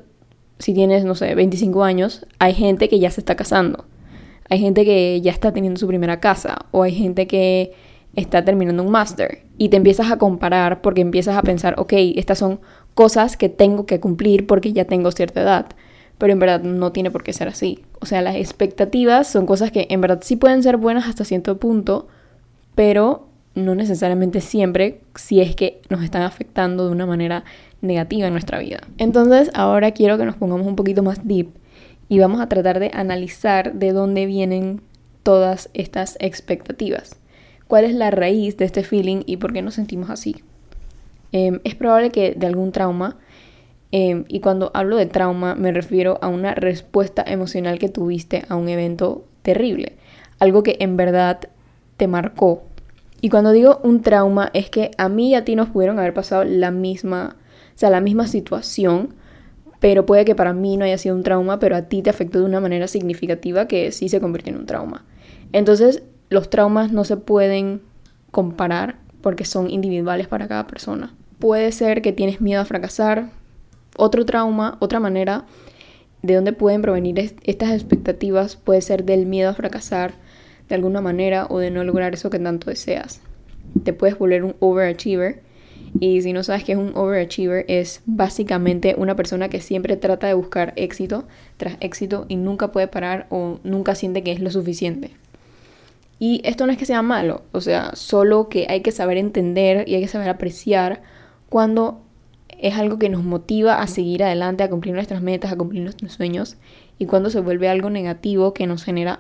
si 0.60 0.74
tienes, 0.74 1.06
no 1.06 1.16
sé, 1.16 1.34
25 1.34 1.84
años, 1.84 2.28
hay 2.38 2.54
gente 2.54 2.90
que 2.90 3.00
ya 3.00 3.10
se 3.10 3.22
está 3.22 3.36
casando, 3.36 3.86
hay 4.50 4.60
gente 4.60 4.84
que 4.84 5.22
ya 5.22 5.32
está 5.32 5.54
teniendo 5.54 5.80
su 5.80 5.88
primera 5.88 6.20
casa, 6.20 6.66
o 6.72 6.84
hay 6.84 6.92
gente 6.94 7.26
que 7.26 7.72
está 8.14 8.44
terminando 8.44 8.84
un 8.84 8.92
máster, 8.92 9.46
y 9.58 9.70
te 9.70 9.78
empiezas 9.78 10.12
a 10.12 10.18
comparar 10.18 10.82
porque 10.82 11.00
empiezas 11.00 11.38
a 11.38 11.42
pensar, 11.42 11.76
ok, 11.78 11.94
estas 12.18 12.38
son 12.38 12.60
cosas 12.94 13.38
que 13.38 13.48
tengo 13.48 13.86
que 13.86 14.02
cumplir 14.02 14.46
porque 14.46 14.74
ya 14.74 14.84
tengo 14.84 15.12
cierta 15.12 15.42
edad. 15.42 15.68
Pero 16.22 16.34
en 16.34 16.40
verdad 16.40 16.62
no 16.62 16.92
tiene 16.92 17.10
por 17.10 17.24
qué 17.24 17.34
ser 17.34 17.48
así. 17.48 17.80
O 18.00 18.06
sea, 18.06 18.22
las 18.22 18.36
expectativas 18.36 19.28
son 19.28 19.48
cosas 19.48 19.72
que 19.72 19.88
en 19.90 20.02
verdad 20.02 20.20
sí 20.22 20.36
pueden 20.36 20.62
ser 20.62 20.78
buenas 20.78 21.10
hasta 21.10 21.26
cierto 21.26 21.58
punto, 21.58 22.10
pero 22.76 23.28
no 23.56 23.74
necesariamente 23.74 24.40
siempre 24.40 25.02
si 25.16 25.42
es 25.42 25.56
que 25.56 25.82
nos 25.90 26.04
están 26.04 26.22
afectando 26.22 26.86
de 26.86 26.92
una 26.92 27.08
manera 27.08 27.44
negativa 27.82 28.28
en 28.28 28.34
nuestra 28.34 28.60
vida. 28.60 28.82
Entonces, 29.00 29.50
ahora 29.56 29.94
quiero 29.94 30.20
que 30.20 30.26
nos 30.26 30.36
pongamos 30.36 30.68
un 30.68 30.76
poquito 30.76 31.02
más 31.02 31.28
deep 31.28 31.48
y 32.08 32.20
vamos 32.20 32.40
a 32.40 32.48
tratar 32.48 32.80
de 32.80 32.92
analizar 32.94 33.74
de 33.74 33.92
dónde 33.92 34.28
vienen 34.28 34.84
todas 35.24 35.72
estas 35.74 36.18
expectativas. 36.20 37.16
¿Cuál 37.66 37.86
es 37.86 37.96
la 37.96 38.12
raíz 38.12 38.58
de 38.58 38.66
este 38.66 38.84
feeling 38.84 39.24
y 39.26 39.38
por 39.38 39.54
qué 39.54 39.64
nos 39.64 39.74
sentimos 39.74 40.12
así? 40.12 40.36
Em, 41.32 41.62
es 41.64 41.74
probable 41.74 42.12
que 42.12 42.36
de 42.36 42.46
algún 42.46 42.72
trauma, 42.72 43.18
em, 43.92 44.26
y 44.28 44.40
cuando 44.40 44.72
hablo 44.74 44.98
de 44.98 45.06
trauma 45.06 45.56
me 45.56 45.72
refiero 45.72 46.18
a 46.22 46.28
una 46.28 46.54
respuesta 46.54 47.24
emocional 47.26 47.80
que 47.80 47.90
tuviste 47.90 48.46
a 48.50 48.56
un 48.56 48.70
evento 48.70 49.26
terrible, 49.42 49.98
algo 50.40 50.64
que 50.64 50.78
en 50.80 50.98
verdad 50.98 51.40
te 51.98 52.08
marcó. 52.08 52.64
Y 53.22 53.30
cuando 53.30 53.52
digo 53.52 53.80
un 53.84 54.02
trauma 54.02 54.50
es 54.54 54.70
que 54.70 54.92
a 54.98 55.10
mí 55.10 55.30
y 55.30 55.36
a 55.36 55.46
ti 55.46 55.56
nos 55.56 55.70
pudieron 55.70 56.00
haber 56.00 56.14
pasado 56.14 56.44
la 56.44 56.72
misma, 56.72 57.36
o 57.76 57.78
sea, 57.78 57.90
la 57.90 58.02
misma 58.02 58.28
situación, 58.28 59.14
pero 59.80 60.06
puede 60.06 60.26
que 60.26 60.36
para 60.36 60.54
mí 60.54 60.78
no 60.78 60.86
haya 60.86 60.98
sido 60.98 61.16
un 61.16 61.24
trauma, 61.24 61.60
pero 61.60 61.76
a 61.76 61.84
ti 61.84 62.02
te 62.02 62.10
afectó 62.10 62.40
de 62.40 62.46
una 62.46 62.60
manera 62.60 62.88
significativa 62.88 63.68
que 63.68 63.92
sí 63.92 64.10
se 64.10 64.20
convirtió 64.20 64.54
en 64.54 64.60
un 64.60 64.66
trauma. 64.66 65.06
Entonces, 65.54 66.04
los 66.30 66.50
traumas 66.50 66.92
no 66.92 67.04
se 67.04 67.18
pueden 67.18 67.82
comparar 68.32 68.98
porque 69.22 69.46
son 69.46 69.70
individuales 69.70 70.28
para 70.28 70.48
cada 70.48 70.68
persona. 70.68 71.14
Puede 71.40 71.72
ser 71.72 72.02
que 72.02 72.14
tienes 72.14 72.42
miedo 72.42 72.62
a 72.62 72.66
fracasar. 72.66 73.30
Otro 73.98 74.26
trauma, 74.26 74.78
otra 74.80 75.00
manera 75.00 75.46
de 76.22 76.36
dónde 76.36 76.54
pueden 76.54 76.82
provenir 76.82 77.20
estas 77.44 77.72
expectativas 77.72 78.56
puede 78.56 78.82
ser 78.82 79.04
del 79.04 79.26
miedo 79.26 79.50
a 79.50 79.54
fracasar 79.54 80.14
de 80.70 80.76
alguna 80.76 81.02
manera 81.02 81.48
o 81.50 81.60
de 81.60 81.72
no 81.72 81.84
lograr 81.84 82.14
eso 82.14 82.30
que 82.30 82.40
tanto 82.40 82.70
deseas. 82.70 83.22
Te 83.84 83.94
puedes 83.94 84.18
volver 84.18 84.44
un 84.44 84.56
overachiever. 84.60 85.42
Y 86.00 86.22
si 86.22 86.32
no 86.32 86.44
sabes 86.44 86.64
qué 86.64 86.74
es 86.74 86.78
un 86.78 86.96
overachiever, 86.96 87.66
es 87.68 88.02
básicamente 88.06 88.96
una 88.98 89.16
persona 89.16 89.50
que 89.50 89.60
siempre 89.60 89.98
trata 89.98 90.28
de 90.28 90.34
buscar 90.34 90.74
éxito 90.78 91.26
tras 91.58 91.76
éxito 91.82 92.26
y 92.30 92.38
nunca 92.38 92.72
puede 92.72 92.88
parar 92.88 93.28
o 93.30 93.60
nunca 93.64 93.96
siente 93.96 94.24
que 94.24 94.32
es 94.32 94.40
lo 94.40 94.52
suficiente. 94.52 95.12
Y 96.18 96.40
esto 96.46 96.66
no 96.66 96.72
es 96.72 96.78
que 96.78 96.86
sea 96.86 97.02
malo, 97.02 97.42
o 97.52 97.62
sea, 97.62 97.96
solo 97.96 98.48
que 98.48 98.68
hay 98.70 98.82
que 98.82 98.92
saber 98.92 99.18
entender 99.18 99.90
y 99.90 99.96
hay 99.96 100.02
que 100.02 100.08
saber 100.08 100.30
apreciar 100.30 101.02
cuando 101.50 102.04
es 102.62 102.76
algo 102.76 103.00
que 103.00 103.10
nos 103.10 103.24
motiva 103.24 103.82
a 103.82 103.88
seguir 103.88 104.24
adelante, 104.24 104.64
a 104.64 104.70
cumplir 104.70 104.94
nuestras 104.94 105.22
metas, 105.22 105.52
a 105.52 105.58
cumplir 105.58 105.82
nuestros 105.82 106.14
sueños, 106.14 106.58
y 107.00 107.08
cuando 107.08 107.30
se 107.30 107.40
vuelve 107.40 107.68
algo 107.68 107.90
negativo 107.90 108.54
que 108.54 108.68
nos 108.68 108.84
genera 108.84 109.20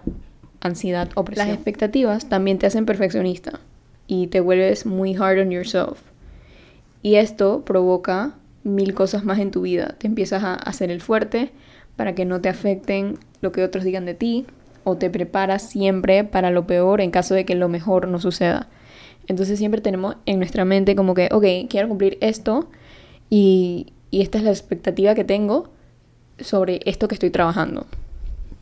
ansiedad 0.61 1.09
o 1.15 1.25
presión. 1.25 1.47
Las 1.47 1.55
expectativas 1.55 2.29
también 2.29 2.59
te 2.59 2.67
hacen 2.67 2.85
perfeccionista 2.85 3.59
y 4.05 4.27
te 4.27 4.39
vuelves 4.39 4.85
muy 4.85 5.15
hard 5.15 5.39
on 5.39 5.49
yourself. 5.49 6.01
Y 7.01 7.15
esto 7.15 7.65
provoca 7.65 8.35
mil 8.63 8.93
cosas 8.93 9.23
más 9.23 9.39
en 9.39 9.49
tu 9.49 9.61
vida. 9.61 9.95
Te 9.97 10.05
empiezas 10.05 10.43
a 10.43 10.53
hacer 10.53 10.91
el 10.91 11.01
fuerte 11.01 11.51
para 11.95 12.13
que 12.13 12.25
no 12.25 12.41
te 12.41 12.49
afecten 12.49 13.17
lo 13.41 13.51
que 13.51 13.63
otros 13.63 13.83
digan 13.83 14.05
de 14.05 14.13
ti, 14.13 14.45
o 14.83 14.97
te 14.97 15.09
preparas 15.09 15.63
siempre 15.63 16.23
para 16.23 16.51
lo 16.51 16.67
peor 16.67 17.01
en 17.01 17.11
caso 17.11 17.33
de 17.33 17.45
que 17.45 17.55
lo 17.55 17.69
mejor 17.69 18.07
no 18.07 18.19
suceda. 18.19 18.67
Entonces 19.27 19.57
siempre 19.57 19.81
tenemos 19.81 20.17
en 20.27 20.37
nuestra 20.37 20.63
mente 20.63 20.95
como 20.95 21.15
que, 21.15 21.29
ok, 21.31 21.69
quiero 21.69 21.87
cumplir 21.87 22.17
esto 22.21 22.69
y, 23.31 23.93
esta 24.11 24.39
es 24.39 24.43
la 24.43 24.49
expectativa 24.49 25.15
que 25.15 25.23
tengo 25.23 25.69
sobre 26.37 26.81
esto 26.85 27.07
que 27.07 27.15
estoy 27.15 27.29
trabajando. 27.29 27.87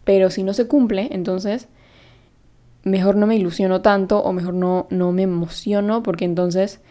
Pero 0.04 0.30
si 0.30 0.44
no 0.44 0.54
se 0.54 0.68
cumple, 0.68 1.10
entonces 1.12 1.68
mejor 2.84 3.16
no 3.16 3.26
me 3.26 3.36
ilusiono 3.36 3.82
tanto 3.82 4.20
o 4.20 4.32
mejor 4.32 4.54
no, 4.54 4.86
no 4.92 5.12
me 5.12 5.24
emociono 5.24 6.04
porque 6.04 6.26
entonces 6.26 6.82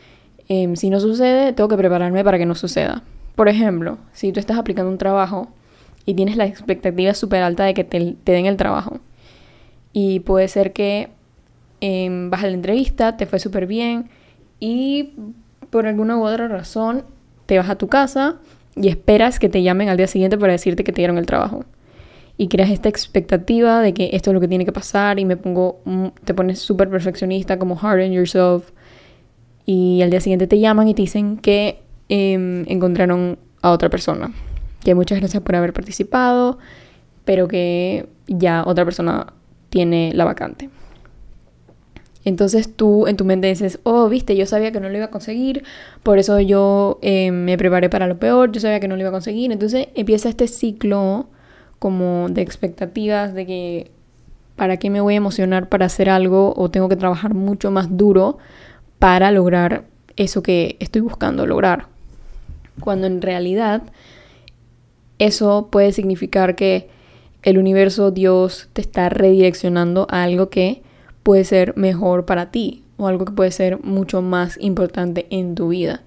em, 0.49 0.75
si 0.75 0.90
no 0.90 0.99
sucede, 0.99 1.52
tengo 1.52 1.68
que 1.68 1.76
prepararme 1.76 2.25
para 2.25 2.37
que 2.37 2.47
no 2.47 2.56
suceda. 2.56 3.04
Por 3.37 3.49
ejemplo, 3.49 3.99
si 4.12 4.32
tú 4.32 4.40
estás 4.40 4.58
aplicando 4.58 4.90
un 4.90 4.99
trabajo 4.99 5.47
y 6.04 6.14
tienes 6.14 6.37
la 6.37 6.47
expectativa 6.47 7.14
súper 7.14 7.44
alta 7.44 7.64
de 7.64 7.75
que 7.75 7.85
te, 7.85 8.16
te 8.25 8.32
den 8.32 8.47
el 8.47 8.56
trabajo 8.56 8.99
y 9.92 10.18
puede 10.20 10.49
ser 10.49 10.73
que 10.73 11.11
eh, 11.80 12.08
vas 12.28 12.42
a 12.42 12.49
la 12.49 12.54
entrevista, 12.54 13.16
te 13.16 13.26
fue 13.26 13.38
súper 13.38 13.68
bien 13.68 14.11
y 14.58 15.12
por 15.70 15.87
alguna 15.87 16.16
u 16.16 16.25
otra 16.25 16.49
razón 16.49 17.04
te 17.49 17.57
vas 17.57 17.71
a 17.71 17.76
tu 17.76 17.88
casa 17.88 18.37
y 18.76 18.88
esperas 18.88 19.38
que 19.38 19.49
te 19.49 19.62
llamen 19.62 19.88
al 19.88 19.97
día 19.97 20.07
siguiente 20.07 20.37
para 20.37 20.52
decirte 20.52 20.85
que 20.85 20.93
te 20.93 21.00
dieron 21.00 21.17
el 21.17 21.25
trabajo. 21.25 21.64
Y 22.37 22.49
creas 22.49 22.69
esta 22.69 22.90
expectativa 22.90 23.81
de 23.81 23.95
que 23.95 24.11
esto 24.12 24.31
es 24.31 24.35
lo 24.35 24.40
que 24.40 24.49
tiene 24.49 24.67
que 24.67 24.71
pasar 24.71 25.19
y 25.19 25.25
me 25.25 25.38
pongo, 25.38 25.81
te 26.25 26.35
pones 26.35 26.59
súper 26.59 26.90
perfeccionista 26.90 27.59
como 27.59 27.75
hard 27.81 28.05
on 28.05 28.12
yourself 28.12 28.71
y 29.64 30.02
al 30.02 30.11
día 30.11 30.21
siguiente 30.21 30.47
te 30.47 30.61
llaman 30.61 30.88
y 30.88 30.95
te 30.95 31.00
dicen 31.00 31.38
que 31.38 31.81
em, 32.11 32.67
encontraron 32.69 33.38
a 33.62 33.71
otra 33.71 33.88
persona. 33.88 34.31
Que 34.85 34.95
muchas 34.95 35.19
gracias 35.19 35.43
por 35.43 35.57
haber 35.57 35.73
participado, 35.73 36.59
pero 37.25 37.49
que 37.49 38.11
ya 38.26 38.62
otra 38.67 38.85
persona 38.85 39.33
tiene 39.71 40.12
la 40.14 40.26
vacante. 40.26 40.69
Entonces 42.28 42.70
tú 42.75 43.06
en 43.06 43.16
tu 43.16 43.25
mente 43.25 43.47
dices, 43.47 43.80
oh, 43.85 44.06
viste, 44.11 44.37
yo 44.37 44.44
sabía 44.44 44.70
que 44.70 44.80
no 44.80 44.90
lo 44.90 44.97
iba 44.97 45.06
a 45.06 45.11
conseguir, 45.11 45.64
por 46.02 46.18
eso 46.18 46.38
yo 46.40 46.99
eh, 47.00 47.30
me 47.30 47.56
preparé 47.56 47.88
para 47.88 48.06
lo 48.06 48.18
peor, 48.18 48.52
yo 48.52 48.61
sabía 48.61 48.80
que 48.80 48.87
no 48.87 48.97
lo 48.97 49.00
iba 49.00 49.08
a 49.08 49.12
conseguir. 49.12 49.50
Entonces 49.50 49.88
empieza 49.94 50.28
este 50.28 50.47
ciclo 50.47 51.26
como 51.78 52.28
de 52.28 52.42
expectativas 52.42 53.32
de 53.32 53.47
que 53.47 53.90
para 54.56 54.76
qué 54.76 54.90
me 54.90 55.00
voy 55.00 55.14
a 55.14 55.16
emocionar 55.16 55.70
para 55.70 55.87
hacer 55.87 56.11
algo 56.11 56.52
o 56.54 56.70
tengo 56.70 56.90
que 56.90 56.97
trabajar 56.97 57.32
mucho 57.32 57.70
más 57.70 57.97
duro 57.97 58.37
para 58.99 59.30
lograr 59.30 59.85
eso 60.16 60.42
que 60.42 60.76
estoy 60.80 61.00
buscando 61.00 61.47
lograr. 61.47 61.87
Cuando 62.80 63.06
en 63.06 63.23
realidad 63.23 63.85
eso 65.18 65.68
puede 65.70 65.92
significar 65.92 66.56
que 66.56 66.90
el 67.42 67.56
universo, 67.56 68.11
Dios, 68.11 68.68
te 68.75 68.82
está 68.82 69.08
redireccionando 69.08 70.06
a 70.11 70.25
algo 70.25 70.50
que 70.50 70.82
puede 71.28 71.44
ser 71.44 71.76
mejor 71.76 72.25
para 72.25 72.50
ti 72.50 72.85
o 72.97 73.06
algo 73.06 73.26
que 73.26 73.32
puede 73.32 73.50
ser 73.50 73.85
mucho 73.85 74.23
más 74.23 74.56
importante 74.62 75.26
en 75.28 75.54
tu 75.54 75.68
vida. 75.68 76.00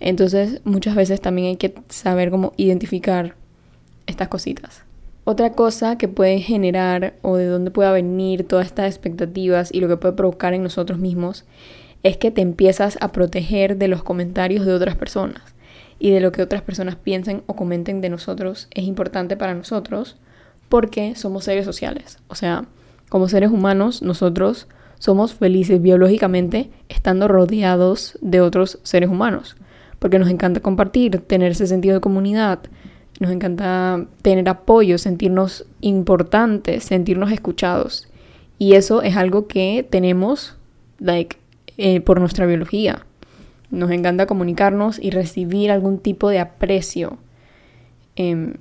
Entonces, 0.00 0.60
muchas 0.64 0.94
veces 0.94 1.22
también 1.22 1.48
hay 1.48 1.56
que 1.56 1.74
saber 1.88 2.30
cómo 2.30 2.52
identificar 2.58 3.36
estas 4.06 4.28
cositas. 4.28 4.82
Otra 5.24 5.52
cosa 5.52 5.96
que 5.96 6.08
puede 6.08 6.40
generar 6.40 7.14
o 7.22 7.38
de 7.38 7.46
dónde 7.46 7.70
pueda 7.70 7.90
venir 7.90 8.46
todas 8.46 8.66
estas 8.66 8.88
expectativas 8.92 9.72
y 9.72 9.80
lo 9.80 9.88
que 9.88 9.96
puede 9.96 10.12
provocar 10.12 10.52
en 10.52 10.62
nosotros 10.62 10.98
mismos 10.98 11.46
es 12.02 12.18
que 12.18 12.30
te 12.30 12.42
empiezas 12.42 12.98
a 13.00 13.12
proteger 13.12 13.78
de 13.78 13.88
los 13.88 14.02
comentarios 14.02 14.66
de 14.66 14.74
otras 14.74 14.94
personas 14.94 15.54
y 15.98 16.10
de 16.10 16.20
lo 16.20 16.32
que 16.32 16.42
otras 16.42 16.60
personas 16.60 16.96
piensen 16.96 17.42
o 17.46 17.56
comenten 17.56 18.02
de 18.02 18.10
nosotros 18.10 18.68
es 18.74 18.84
importante 18.84 19.38
para 19.38 19.54
nosotros 19.54 20.18
porque 20.68 21.14
somos 21.14 21.44
seres 21.44 21.64
sociales. 21.64 22.18
O 22.28 22.34
sea, 22.34 22.66
como 23.08 23.28
seres 23.28 23.50
humanos, 23.50 24.02
nosotros 24.02 24.66
somos 24.98 25.34
felices 25.34 25.80
biológicamente 25.80 26.70
estando 26.88 27.28
rodeados 27.28 28.18
de 28.20 28.40
otros 28.40 28.78
seres 28.82 29.08
humanos. 29.08 29.56
Porque 29.98 30.18
nos 30.18 30.28
encanta 30.28 30.60
compartir, 30.60 31.18
tener 31.20 31.52
ese 31.52 31.66
sentido 31.66 31.94
de 31.94 32.00
comunidad, 32.00 32.60
nos 33.18 33.30
encanta 33.30 34.06
tener 34.22 34.48
apoyo, 34.48 34.98
sentirnos 34.98 35.66
importantes, 35.80 36.84
sentirnos 36.84 37.32
escuchados. 37.32 38.08
Y 38.58 38.74
eso 38.74 39.02
es 39.02 39.16
algo 39.16 39.46
que 39.46 39.86
tenemos, 39.88 40.56
like, 40.98 41.36
eh, 41.78 42.00
por 42.00 42.20
nuestra 42.20 42.46
biología. 42.46 43.06
Nos 43.70 43.90
encanta 43.90 44.26
comunicarnos 44.26 44.98
y 44.98 45.10
recibir 45.10 45.70
algún 45.70 45.98
tipo 45.98 46.28
de 46.28 46.40
aprecio. 46.40 47.18
Em, 48.16 48.54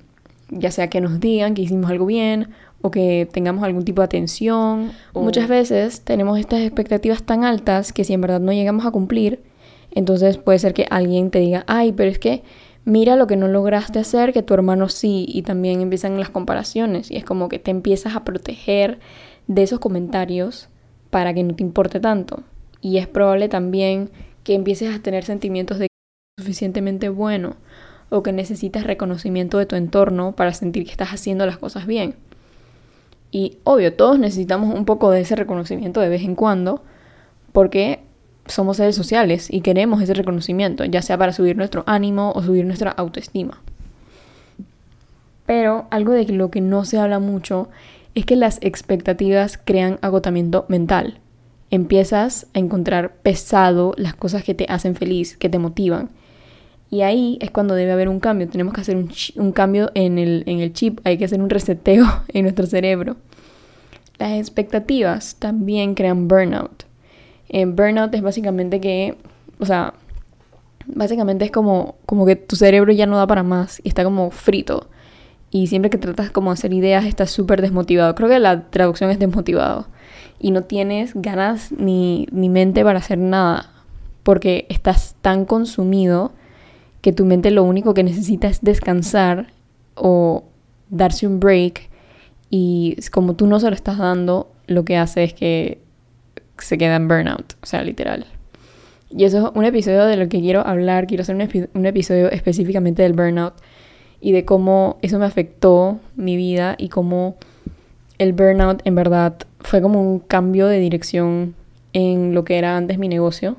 ya 0.49 0.71
sea 0.71 0.89
que 0.89 1.01
nos 1.01 1.19
digan 1.19 1.53
que 1.53 1.61
hicimos 1.61 1.89
algo 1.89 2.05
bien 2.05 2.49
o 2.85 2.91
que 2.91 3.27
tengamos 3.31 3.63
algún 3.63 3.83
tipo 3.83 4.01
de 4.01 4.05
atención. 4.05 4.91
Muchas 5.15 5.47
veces 5.47 6.01
tenemos 6.01 6.37
estas 6.37 6.59
expectativas 6.59 7.23
tan 7.23 7.43
altas 7.43 7.91
que 7.91 8.03
si 8.03 8.13
en 8.13 8.21
verdad 8.21 8.39
no 8.39 8.53
llegamos 8.53 8.85
a 8.85 8.91
cumplir, 8.91 9.41
entonces 9.89 10.37
puede 10.37 10.59
ser 10.59 10.75
que 10.75 10.85
alguien 10.91 11.31
te 11.31 11.39
diga, 11.39 11.63
ay, 11.65 11.93
pero 11.93 12.11
es 12.11 12.19
que 12.19 12.43
mira 12.83 13.15
lo 13.15 13.25
que 13.25 13.37
no 13.37 13.47
lograste 13.47 13.97
hacer, 13.97 14.33
que 14.33 14.43
tu 14.43 14.53
hermano 14.53 14.87
sí, 14.87 15.25
y 15.27 15.41
también 15.41 15.81
empiezan 15.81 16.19
las 16.19 16.29
comparaciones, 16.29 17.09
y 17.09 17.15
es 17.15 17.25
como 17.25 17.49
que 17.49 17.57
te 17.57 17.71
empiezas 17.71 18.15
a 18.15 18.23
proteger 18.23 18.99
de 19.47 19.63
esos 19.63 19.79
comentarios 19.79 20.69
para 21.09 21.33
que 21.33 21.41
no 21.41 21.55
te 21.55 21.63
importe 21.63 21.99
tanto. 21.99 22.43
Y 22.81 22.99
es 22.99 23.07
probable 23.07 23.49
también 23.49 24.11
que 24.43 24.53
empieces 24.53 24.93
a 24.93 24.99
tener 24.99 25.23
sentimientos 25.23 25.79
de 25.79 25.87
que 25.87 26.43
suficientemente 26.43 27.09
bueno 27.09 27.55
o 28.11 28.21
que 28.21 28.31
necesitas 28.31 28.83
reconocimiento 28.83 29.57
de 29.57 29.65
tu 29.65 29.75
entorno 29.75 30.35
para 30.35 30.53
sentir 30.53 30.85
que 30.85 30.91
estás 30.91 31.09
haciendo 31.09 31.47
las 31.47 31.57
cosas 31.57 31.87
bien. 31.87 32.13
Y 33.31 33.57
obvio, 33.63 33.93
todos 33.93 34.19
necesitamos 34.19 34.73
un 34.73 34.85
poco 34.85 35.11
de 35.11 35.21
ese 35.21 35.35
reconocimiento 35.35 35.99
de 35.99 36.09
vez 36.09 36.23
en 36.23 36.35
cuando, 36.35 36.83
porque 37.51 37.99
somos 38.47 38.77
seres 38.77 38.95
sociales 38.95 39.47
y 39.51 39.61
queremos 39.61 40.01
ese 40.01 40.13
reconocimiento, 40.13 40.85
ya 40.85 41.01
sea 41.01 41.17
para 41.17 41.33
subir 41.33 41.57
nuestro 41.57 41.83
ánimo 41.87 42.31
o 42.35 42.43
subir 42.43 42.65
nuestra 42.65 42.91
autoestima. 42.91 43.61
Pero 45.45 45.87
algo 45.91 46.13
de 46.13 46.25
lo 46.25 46.49
que 46.49 46.61
no 46.61 46.85
se 46.85 46.97
habla 46.97 47.19
mucho 47.19 47.69
es 48.15 48.25
que 48.25 48.35
las 48.35 48.59
expectativas 48.61 49.59
crean 49.63 49.99
agotamiento 50.01 50.65
mental. 50.69 51.19
Empiezas 51.69 52.47
a 52.53 52.59
encontrar 52.59 53.15
pesado 53.17 53.93
las 53.97 54.15
cosas 54.15 54.43
que 54.43 54.53
te 54.53 54.65
hacen 54.69 54.95
feliz, 54.95 55.37
que 55.37 55.49
te 55.49 55.59
motivan. 55.59 56.09
Y 56.89 57.01
ahí 57.01 57.37
es 57.41 57.51
cuando 57.51 57.73
debe 57.75 57.91
haber 57.91 58.09
un 58.09 58.19
cambio. 58.19 58.47
Tenemos 58.47 58.73
que 58.73 58.81
hacer 58.81 58.95
un, 58.95 59.51
cambio 59.51 59.91
en 59.95 60.17
el, 60.17 60.43
en 60.45 60.59
el 60.59 60.73
chip, 60.73 60.99
hay 61.03 61.17
que 61.17 61.25
hacer 61.25 61.41
un 61.41 61.49
reseteo 61.49 62.05
en 62.27 62.43
nuestro 62.43 62.65
cerebro. 62.65 63.17
Las 64.17 64.33
expectativas 64.33 65.35
también 65.35 65.95
crean 65.95 66.27
burnout. 66.27 66.83
Eh, 67.49 67.65
burnout 67.65 68.13
es 68.13 68.21
básicamente 68.21 68.79
que, 68.79 69.17
o 69.59 69.65
sea, 69.65 69.93
básicamente 70.87 71.45
es 71.45 71.51
como, 71.51 71.95
como 72.05 72.25
que 72.25 72.35
tu 72.35 72.55
cerebro 72.55 72.93
ya 72.93 73.05
no 73.05 73.17
da 73.17 73.27
para 73.27 73.43
más 73.43 73.81
y 73.83 73.89
está 73.89 74.03
como 74.03 74.31
frito. 74.31 74.87
Y 75.51 75.67
siempre 75.67 75.89
que 75.89 75.97
tratas 75.97 76.31
como 76.31 76.51
hacer 76.51 76.73
ideas 76.73 77.05
estás 77.05 77.31
súper 77.31 77.61
desmotivado. 77.61 78.13
Creo 78.15 78.29
que 78.29 78.39
la 78.39 78.69
traducción 78.69 79.09
es 79.09 79.19
desmotivado. 79.19 79.87
Y 80.39 80.51
no 80.51 80.63
tienes 80.63 81.13
ganas 81.13 81.71
ni, 81.71 82.27
ni 82.31 82.49
mente 82.49 82.83
para 82.83 82.99
hacer 82.99 83.17
nada. 83.17 83.71
Porque 84.23 84.65
estás 84.69 85.15
tan 85.21 85.45
consumido 85.45 86.33
que 87.05 87.13
tu 87.13 87.23
mente 87.23 87.51
lo 87.51 87.63
único 87.63 87.93
que 87.93 88.01
necesita 88.01 88.47
es 88.47 88.63
descansar 88.63 89.45
o 89.93 90.43
darse 90.89 91.27
un 91.27 91.39
break. 91.39 91.87
Y 92.49 92.97
como 93.11 93.35
tú 93.35 93.45
no 93.45 93.59
se 93.59 93.69
lo 93.69 93.75
estás 93.75 93.99
dando, 93.99 94.51
lo 94.65 94.85
que 94.85 94.97
hace 94.97 95.23
es 95.23 95.35
que 95.35 95.77
se 96.57 96.79
queda 96.79 96.95
en 96.95 97.07
burnout, 97.07 97.53
o 97.61 97.65
sea, 97.67 97.83
literal. 97.83 98.25
Y 99.11 99.25
eso 99.25 99.37
es 99.37 99.55
un 99.55 99.65
episodio 99.65 100.05
de 100.05 100.17
lo 100.17 100.27
que 100.29 100.39
quiero 100.39 100.65
hablar, 100.65 101.05
quiero 101.05 101.21
hacer 101.21 101.35
un, 101.35 101.85
episodio 101.85 102.31
específicamente 102.31 103.03
del 103.03 103.13
burnout 103.13 103.53
y 104.19 104.31
de 104.31 104.43
cómo 104.43 104.97
eso 105.03 105.19
me 105.19 105.25
afectó 105.25 105.99
mi 106.15 106.35
vida 106.35 106.73
y 106.79 106.89
cómo 106.89 107.35
el 108.17 108.33
burnout 108.33 108.81
en 108.83 108.95
verdad 108.95 109.35
fue 109.59 109.79
como 109.79 110.01
un 110.01 110.17
cambio 110.21 110.65
de 110.65 110.79
dirección 110.79 111.53
en 111.93 112.33
lo 112.33 112.45
que 112.45 112.57
era 112.57 112.75
antes 112.75 112.97
mi 112.97 113.09
negocio. 113.09 113.57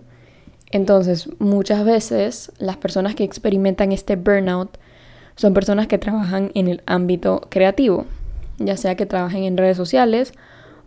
Entonces, 0.70 1.28
muchas 1.38 1.84
veces 1.84 2.52
las 2.58 2.76
personas 2.76 3.14
que 3.14 3.24
experimentan 3.24 3.92
este 3.92 4.16
burnout 4.16 4.78
son 5.36 5.54
personas 5.54 5.86
que 5.86 5.98
trabajan 5.98 6.50
en 6.54 6.68
el 6.68 6.82
ámbito 6.86 7.42
creativo, 7.50 8.06
ya 8.58 8.76
sea 8.76 8.96
que 8.96 9.06
trabajen 9.06 9.44
en 9.44 9.56
redes 9.56 9.76
sociales 9.76 10.32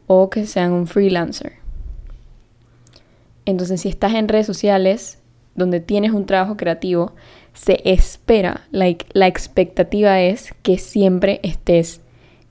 o 0.08 0.30
que 0.30 0.46
sean 0.46 0.74
un 0.74 0.88
freelancer. 0.88 1.54
Entonces, 3.46 3.82
si 3.82 3.90
estás 3.90 4.16
en 4.16 4.28
redes 4.28 4.46
sociales 4.46 5.20
donde 5.56 5.80
tienes 5.80 6.12
un 6.12 6.26
trabajo 6.26 6.58
creativo, 6.58 7.14
se 7.54 7.82
espera, 7.84 8.68
like, 8.72 9.06
la 9.14 9.28
expectativa 9.28 10.22
es 10.22 10.54
que 10.62 10.78
siempre 10.78 11.40
estés 11.44 12.02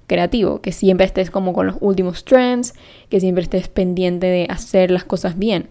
creativo, 0.07 0.61
que 0.61 0.73
siempre 0.73 1.07
estés 1.07 1.31
como 1.31 1.53
con 1.53 1.67
los 1.67 1.77
últimos 1.81 2.25
trends, 2.25 2.75
que 3.09 3.21
siempre 3.21 3.43
estés 3.43 3.69
pendiente 3.69 4.27
de 4.27 4.47
hacer 4.51 4.91
las 4.91 5.05
cosas 5.05 5.39
bien. 5.39 5.69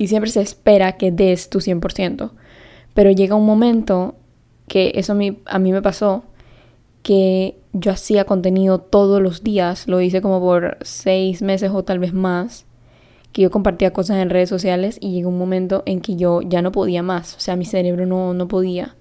Y 0.00 0.06
siempre 0.06 0.30
se 0.30 0.40
espera 0.40 0.92
que 0.92 1.12
des 1.12 1.50
tu 1.50 1.58
100%. 1.58 2.30
Pero 2.94 3.10
llega 3.10 3.34
un 3.34 3.44
momento 3.44 4.14
que 4.66 4.92
eso 4.94 5.12
a 5.12 5.58
mí, 5.58 5.72
me 5.72 5.82
pasó, 5.82 6.24
que 7.02 7.58
yo 7.74 7.92
hacía 7.92 8.24
contenido 8.24 8.78
todos 8.78 9.20
los 9.20 9.44
días, 9.44 9.86
lo 9.88 10.00
hice 10.00 10.22
como 10.22 10.40
por 10.40 10.78
seis 10.80 11.42
meses 11.42 11.70
o 11.74 11.84
tal 11.84 11.98
vez 11.98 12.14
más, 12.14 12.64
que 13.32 13.42
yo 13.42 13.50
compartía 13.50 13.92
cosas 13.92 14.16
en 14.16 14.30
redes 14.30 14.48
sociales 14.48 14.96
y 15.02 15.12
llegó 15.12 15.28
un 15.28 15.36
momento 15.36 15.82
en 15.84 16.00
que 16.00 16.16
yo 16.16 16.40
ya 16.40 16.62
no 16.62 16.72
podía 16.72 17.02
más, 17.02 17.36
o 17.36 17.40
sea, 17.40 17.56
mi 17.56 17.66
cerebro 17.66 18.06
no, 18.06 18.32
no 18.32 18.48
podía, 18.48 18.96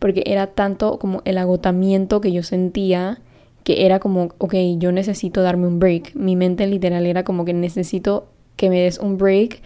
porque 0.00 0.24
era 0.26 0.48
tanto 0.48 0.98
como 0.98 1.22
el 1.26 1.38
agotamiento 1.38 2.20
que 2.20 2.32
yo 2.32 2.42
sentía 2.42 3.20
que 3.62 3.86
era 3.86 4.00
como, 4.00 4.30
ok, 4.38 4.54
yo 4.78 4.90
necesito 4.90 5.42
darme 5.42 5.68
un 5.68 5.78
break. 5.78 6.16
Mi 6.16 6.34
mente 6.34 6.66
literal 6.66 7.06
era 7.06 7.22
como 7.22 7.44
que 7.44 7.52
necesito 7.52 8.26
que 8.56 8.68
me 8.68 8.80
des 8.80 8.98
un 8.98 9.16
break 9.16 9.62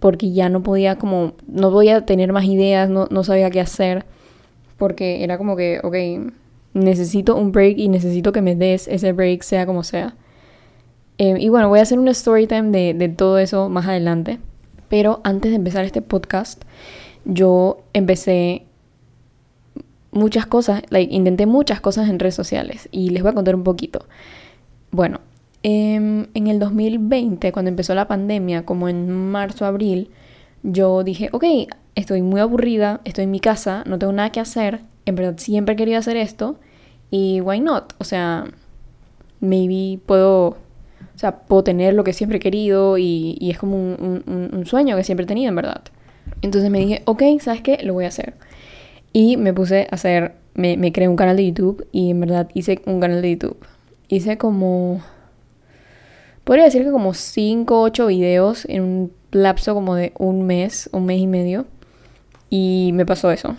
porque 0.00 0.32
ya 0.32 0.48
no 0.48 0.62
podía 0.62 0.96
como, 0.96 1.32
no 1.46 1.70
podía 1.70 2.04
tener 2.06 2.32
más 2.32 2.44
ideas, 2.44 2.88
no, 2.88 3.06
no 3.10 3.24
sabía 3.24 3.50
qué 3.50 3.60
hacer, 3.60 4.04
porque 4.76 5.24
era 5.24 5.38
como 5.38 5.56
que, 5.56 5.80
ok, 5.82 6.32
necesito 6.74 7.36
un 7.36 7.52
break 7.52 7.78
y 7.78 7.88
necesito 7.88 8.32
que 8.32 8.42
me 8.42 8.54
des 8.54 8.88
ese 8.88 9.12
break 9.12 9.42
sea 9.42 9.66
como 9.66 9.82
sea. 9.82 10.14
Eh, 11.18 11.36
y 11.38 11.48
bueno, 11.48 11.68
voy 11.68 11.80
a 11.80 11.82
hacer 11.82 11.98
un 11.98 12.08
story 12.08 12.46
time 12.46 12.70
de, 12.70 12.94
de 12.94 13.08
todo 13.08 13.38
eso 13.38 13.68
más 13.68 13.86
adelante. 13.86 14.38
Pero 14.88 15.20
antes 15.24 15.50
de 15.50 15.56
empezar 15.56 15.84
este 15.84 16.00
podcast, 16.00 16.62
yo 17.24 17.82
empecé 17.92 18.64
muchas 20.12 20.46
cosas, 20.46 20.82
like, 20.90 21.14
intenté 21.14 21.46
muchas 21.46 21.80
cosas 21.80 22.08
en 22.08 22.18
redes 22.18 22.34
sociales 22.34 22.88
y 22.90 23.10
les 23.10 23.22
voy 23.22 23.32
a 23.32 23.34
contar 23.34 23.54
un 23.54 23.64
poquito. 23.64 24.06
Bueno, 24.90 25.20
en 25.68 26.46
el 26.46 26.58
2020, 26.58 27.52
cuando 27.52 27.68
empezó 27.68 27.94
la 27.94 28.08
pandemia, 28.08 28.64
como 28.64 28.88
en 28.88 29.10
marzo, 29.30 29.64
abril, 29.64 30.10
yo 30.62 31.04
dije, 31.04 31.28
ok, 31.32 31.44
estoy 31.94 32.22
muy 32.22 32.40
aburrida, 32.40 33.00
estoy 33.04 33.24
en 33.24 33.30
mi 33.30 33.40
casa, 33.40 33.84
no 33.86 33.98
tengo 33.98 34.12
nada 34.12 34.30
que 34.30 34.40
hacer, 34.40 34.80
en 35.06 35.14
verdad 35.14 35.34
siempre 35.38 35.74
he 35.74 35.76
querido 35.76 35.98
hacer 35.98 36.16
esto 36.16 36.58
y 37.10 37.40
why 37.40 37.60
not? 37.60 37.94
O 37.98 38.04
sea, 38.04 38.44
maybe 39.40 39.98
puedo 40.04 40.56
o 41.18 41.20
sea, 41.20 41.40
puedo 41.40 41.64
tener 41.64 41.94
lo 41.94 42.04
que 42.04 42.12
siempre 42.12 42.36
he 42.36 42.40
querido 42.40 42.96
y, 42.96 43.36
es 43.40 43.58
como 43.58 43.76
un, 43.76 44.62
sueño 44.66 44.96
que 44.96 45.02
siempre 45.02 45.24
he 45.24 45.26
tenido, 45.26 45.48
en 45.48 45.56
verdad. 45.56 45.82
Entonces 46.42 46.70
me 46.70 46.78
dije, 46.78 47.02
ok, 47.06 47.22
¿sabes 47.40 47.60
qué? 47.60 47.80
Lo 47.82 47.92
voy 47.92 48.04
a 48.04 48.08
hacer. 48.08 48.34
Y 49.12 49.36
me 49.36 49.52
puse 49.52 49.88
a 49.90 49.96
hacer, 49.96 50.36
me, 50.54 50.76
me 50.76 50.92
creé 50.92 51.08
un 51.08 51.16
canal 51.16 51.36
de 51.36 51.44
YouTube 51.44 51.88
y 51.90 52.12
en 52.12 52.20
verdad 52.20 52.48
hice 52.54 52.80
un 52.86 53.00
canal 53.00 53.20
de 53.20 53.32
YouTube. 53.32 53.56
Hice 54.06 54.38
como, 54.38 55.02
podría 56.48 56.64
decir 56.64 56.82
que 56.82 56.90
como 56.90 57.12
5 57.12 57.78
o 57.78 57.82
8 57.82 58.06
videos 58.06 58.64
en 58.70 58.82
un 58.82 59.12
lapso 59.32 59.74
como 59.74 59.94
de 59.94 60.14
un 60.16 60.46
mes, 60.46 60.88
un 60.94 61.04
mes 61.04 61.20
y 61.20 61.26
medio. 61.26 61.66
Y 62.48 62.92
me 62.94 63.04
pasó 63.04 63.30
eso. 63.30 63.54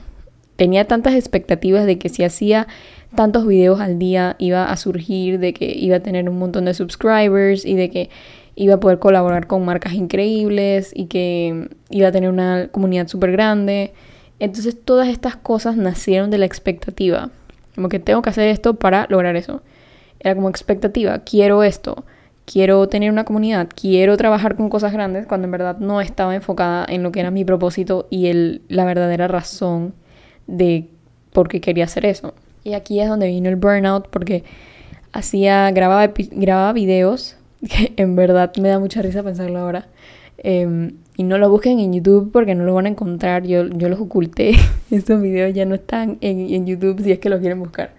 Tenía 0.56 0.86
tantas 0.86 1.13
expectativas 1.13 1.86
de 1.86 1.99
que 1.99 2.10
si 2.10 2.23
hacía 2.23 2.65
tantos 3.13 3.45
videos 3.45 3.80
al 3.80 3.99
día 3.99 4.36
iba 4.39 4.71
a 4.71 4.75
surgir, 4.75 5.38
de 5.38 5.54
que 5.54 5.67
iba 5.67 5.97
a 5.97 5.99
tener 5.99 6.28
un 6.28 6.39
montón 6.39 6.65
de 6.65 6.73
subscribers 6.73 7.63
y 7.63 7.75
de 7.75 7.91
que 7.91 8.10
iba 8.56 8.73
a 8.73 8.80
poder 8.80 8.97
colaborar 8.97 9.45
con 9.45 9.63
marcas 9.63 9.93
increíbles 9.93 10.91
y 10.95 11.06
que 11.06 11.69
iba 11.91 12.08
a 12.08 12.12
tener 12.12 12.32
una 12.32 12.69
comunidad 12.71 13.08
súper 13.08 13.34
grande. 13.34 13.93
Entonces 14.39 14.75
todas 14.84 15.10
estas 15.10 15.36
cosas 15.36 15.78
nacieron 15.78 16.32
de 16.32 16.39
la 16.39 16.47
expectativa. 16.47 17.30
Como 17.75 17.88
que 17.88 17.99
tengo 17.99 18.23
que 18.23 18.32
hacer 18.32 18.47
esto 18.47 18.78
para 18.78 19.06
lograr 19.12 19.36
eso. 19.36 19.62
Era 20.19 20.34
como 20.34 20.49
expectativa, 20.49 21.19
quiero 21.19 21.62
esto, 21.62 22.04
quiero 22.51 22.88
tener 22.89 23.12
una 23.12 23.25
comunidad, 23.25 23.69
quiero 23.73 24.17
trabajar 24.17 24.55
con 24.55 24.69
cosas 24.69 24.91
grandes, 24.91 25.27
cuando 25.27 25.45
en 25.45 25.51
verdad 25.51 25.77
no 25.77 26.01
estaba 26.01 26.33
enfocada 26.33 26.83
en 26.89 27.03
lo 27.03 27.12
que 27.12 27.19
era 27.19 27.29
mi 27.29 27.45
propósito 27.45 28.07
y 28.09 28.27
el, 28.27 28.63
la 28.69 28.85
verdadera 28.85 29.27
razón 29.27 29.93
de 30.47 30.88
por 31.31 31.47
qué 31.47 31.62
quería 31.62 31.83
hacer 31.83 32.05
eso. 32.05 32.33
Y 32.63 32.73
aquí 32.73 32.99
es 32.99 33.07
donde 33.07 33.27
vino 33.27 33.49
el 33.49 33.55
burnout 33.55 34.07
porque 34.09 34.43
hacía, 35.13 35.69
grababa, 35.69 36.12
grababa 36.31 36.73
videos, 36.73 37.38
que 37.69 37.93
en 37.97 38.15
verdad 38.15 38.51
me 38.59 38.69
da 38.69 38.79
mucha 38.79 39.03
risa 39.03 39.21
pensarlo 39.21 39.59
ahora. 39.59 39.88
Em, 40.39 40.93
y 41.17 41.23
no 41.23 41.38
lo 41.38 41.49
busquen 41.49 41.79
en 41.79 41.93
YouTube 41.93 42.31
porque 42.31 42.55
no 42.55 42.63
lo 42.63 42.73
van 42.73 42.88
a 42.88 42.89
encontrar. 42.89 43.45
Yo, 43.45 43.67
yo 43.67 43.89
los 43.89 43.99
oculté. 43.99 44.55
Estos 44.91 45.21
videos 45.21 45.53
ya 45.53 45.65
no 45.65 45.75
están 45.75 46.17
en, 46.21 46.51
en 46.51 46.65
YouTube 46.65 47.03
si 47.03 47.12
es 47.12 47.19
que 47.19 47.29
los 47.29 47.41
quieren 47.41 47.59
buscar. 47.59 47.98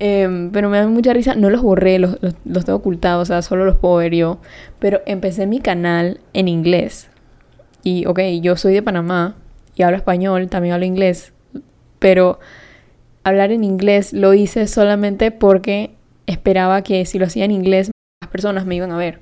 Em, 0.00 0.50
pero 0.52 0.70
me 0.70 0.78
da 0.78 0.86
mucha 0.86 1.12
risa. 1.12 1.34
No 1.34 1.50
los 1.50 1.62
borré, 1.62 1.98
los, 1.98 2.22
los, 2.22 2.34
los, 2.44 2.64
tengo 2.64 2.78
ocultados, 2.78 3.22
o 3.22 3.32
sea, 3.32 3.42
solo 3.42 3.64
los 3.64 3.76
puedo 3.76 3.96
ver 3.96 4.14
yo. 4.14 4.38
Pero 4.78 5.00
empecé 5.06 5.46
mi 5.46 5.60
canal 5.60 6.20
en 6.32 6.48
inglés. 6.48 7.10
Y, 7.82 8.06
ok, 8.06 8.20
yo 8.40 8.56
soy 8.56 8.74
de 8.74 8.82
Panamá 8.82 9.36
y 9.76 9.82
hablo 9.82 9.96
español, 9.96 10.48
también 10.48 10.74
hablo 10.74 10.86
inglés. 10.86 11.32
Pero 11.98 12.38
hablar 13.24 13.52
en 13.52 13.64
inglés 13.64 14.12
lo 14.12 14.34
hice 14.34 14.66
solamente 14.66 15.30
porque 15.30 15.94
esperaba 16.26 16.82
que 16.82 17.04
si 17.06 17.18
lo 17.18 17.26
hacía 17.26 17.44
en 17.44 17.50
inglés 17.50 17.90
las 18.20 18.30
personas 18.30 18.66
me 18.66 18.76
iban 18.76 18.90
a 18.92 18.96
ver. 18.96 19.20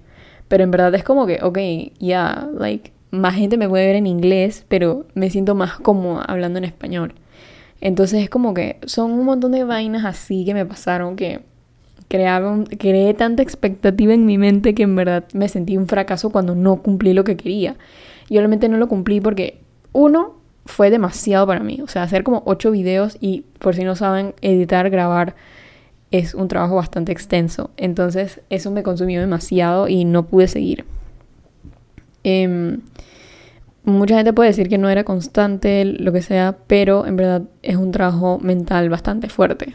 Pero 0.48 0.64
en 0.64 0.70
verdad 0.70 0.94
es 0.94 1.04
como 1.04 1.26
que, 1.26 1.40
ok, 1.42 1.58
ya, 1.98 2.48
like, 2.58 2.92
más 3.10 3.34
gente 3.34 3.56
me 3.56 3.68
puede 3.68 3.86
ver 3.86 3.96
en 3.96 4.06
inglés, 4.06 4.64
pero 4.68 5.06
me 5.14 5.30
siento 5.30 5.54
más 5.54 5.78
cómoda 5.78 6.22
hablando 6.22 6.58
en 6.58 6.64
español. 6.64 7.14
Entonces 7.80 8.22
es 8.22 8.30
como 8.30 8.54
que 8.54 8.78
son 8.86 9.12
un 9.12 9.24
montón 9.24 9.52
de 9.52 9.64
vainas 9.64 10.04
así 10.04 10.44
que 10.44 10.54
me 10.54 10.64
pasaron 10.64 11.16
que 11.16 11.40
crearon, 12.08 12.64
creé 12.64 13.14
tanta 13.14 13.42
expectativa 13.42 14.14
en 14.14 14.26
mi 14.26 14.38
mente 14.38 14.74
que 14.74 14.84
en 14.84 14.96
verdad 14.96 15.24
me 15.32 15.48
sentí 15.48 15.76
un 15.76 15.88
fracaso 15.88 16.30
cuando 16.30 16.54
no 16.54 16.82
cumplí 16.82 17.12
lo 17.12 17.24
que 17.24 17.36
quería. 17.36 17.76
Y 18.28 18.38
obviamente 18.38 18.68
no 18.68 18.76
lo 18.76 18.88
cumplí 18.88 19.20
porque, 19.20 19.60
uno, 19.92 20.34
fue 20.66 20.90
demasiado 20.90 21.46
para 21.46 21.60
mí. 21.60 21.80
O 21.82 21.88
sea, 21.88 22.02
hacer 22.02 22.22
como 22.24 22.42
ocho 22.44 22.70
videos 22.70 23.16
y 23.20 23.44
por 23.58 23.74
si 23.74 23.84
no 23.84 23.94
saben, 23.94 24.34
editar, 24.40 24.90
grabar 24.90 25.34
es 26.10 26.34
un 26.34 26.48
trabajo 26.48 26.76
bastante 26.76 27.12
extenso. 27.12 27.70
Entonces 27.76 28.40
eso 28.50 28.70
me 28.70 28.82
consumió 28.82 29.20
demasiado 29.20 29.88
y 29.88 30.04
no 30.04 30.26
pude 30.26 30.48
seguir. 30.48 30.84
Em, 32.24 32.80
mucha 33.86 34.16
gente 34.16 34.32
puede 34.32 34.50
decir 34.50 34.68
que 34.68 34.78
no 34.78 34.88
era 34.90 35.04
constante, 35.04 35.84
lo 35.84 36.12
que 36.12 36.20
sea, 36.20 36.58
pero 36.66 37.06
en 37.06 37.16
verdad 37.16 37.42
es 37.62 37.76
un 37.76 37.92
trabajo 37.92 38.38
mental 38.40 38.90
bastante 38.90 39.28
fuerte. 39.28 39.74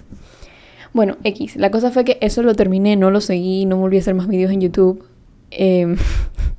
Bueno, 0.94 1.16
X, 1.24 1.56
la 1.56 1.72
cosa 1.72 1.92
fue 1.92 2.04
que 2.04 2.18
eso 2.20 2.44
lo 2.44 2.54
terminé, 2.54 2.98
no 2.98 3.10
lo 3.10 3.22
seguí, 3.22 3.66
no 3.66 3.78
volví 3.78 3.96
a 3.98 4.02
hacer 4.02 4.14
más 4.14 4.28
vídeos 4.28 4.52
en 4.52 4.60
YouTube. 4.60 5.06
Em, 5.50 5.96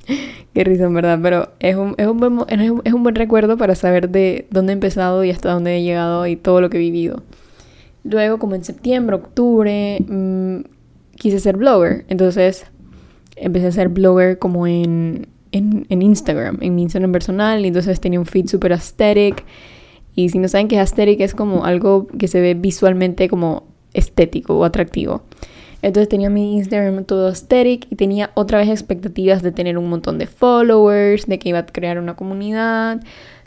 qué 0.53 0.63
risa, 0.63 0.85
en 0.85 0.95
verdad, 0.95 1.19
pero 1.21 1.49
es 1.59 1.75
un, 1.75 1.93
es, 1.97 2.07
un 2.07 2.17
buen, 2.17 2.39
es 2.83 2.93
un 2.93 3.03
buen 3.03 3.15
recuerdo 3.15 3.55
para 3.55 3.75
saber 3.75 4.09
de 4.09 4.47
dónde 4.49 4.73
he 4.73 4.75
empezado 4.75 5.23
y 5.23 5.29
hasta 5.29 5.51
dónde 5.51 5.77
he 5.77 5.83
llegado 5.83 6.25
y 6.25 6.35
todo 6.35 6.59
lo 6.59 6.71
que 6.71 6.77
he 6.77 6.79
vivido. 6.79 7.21
Luego, 8.03 8.39
como 8.39 8.55
en 8.55 8.63
septiembre, 8.63 9.15
octubre, 9.15 9.99
mm, 10.07 10.61
quise 11.15 11.39
ser 11.39 11.57
blogger. 11.57 12.05
Entonces, 12.07 12.65
empecé 13.35 13.67
a 13.67 13.71
ser 13.71 13.89
blogger 13.89 14.39
como 14.39 14.65
en, 14.65 15.27
en, 15.53 15.85
en, 15.89 16.01
Instagram, 16.01 16.57
en 16.61 16.75
mi 16.75 16.81
Instagram 16.83 17.13
personal. 17.13 17.63
Y 17.63 17.69
entonces 17.69 18.01
tenía 18.01 18.19
un 18.19 18.25
feed 18.25 18.47
super 18.47 18.73
aesthetic. 18.73 19.45
Y 20.15 20.29
si 20.29 20.39
no 20.39 20.47
saben 20.47 20.67
qué 20.67 20.75
es 20.75 20.81
aesthetic, 20.81 21.21
es 21.21 21.33
como 21.33 21.63
algo 21.63 22.07
que 22.07 22.27
se 22.27 22.41
ve 22.41 22.53
visualmente 22.53 23.29
como 23.29 23.63
estético 23.93 24.57
o 24.57 24.65
atractivo. 24.65 25.23
Entonces 25.81 26.07
tenía 26.07 26.29
mi 26.29 26.55
Instagram 26.55 27.03
todo 27.03 27.27
aesthetic 27.27 27.87
y 27.89 27.95
tenía 27.95 28.31
otra 28.35 28.59
vez 28.59 28.69
expectativas 28.69 29.41
de 29.41 29.51
tener 29.51 29.77
un 29.77 29.89
montón 29.89 30.17
de 30.17 30.27
followers, 30.27 31.25
de 31.25 31.39
que 31.39 31.49
iba 31.49 31.59
a 31.59 31.65
crear 31.65 31.99
una 31.99 32.15
comunidad, 32.15 33.01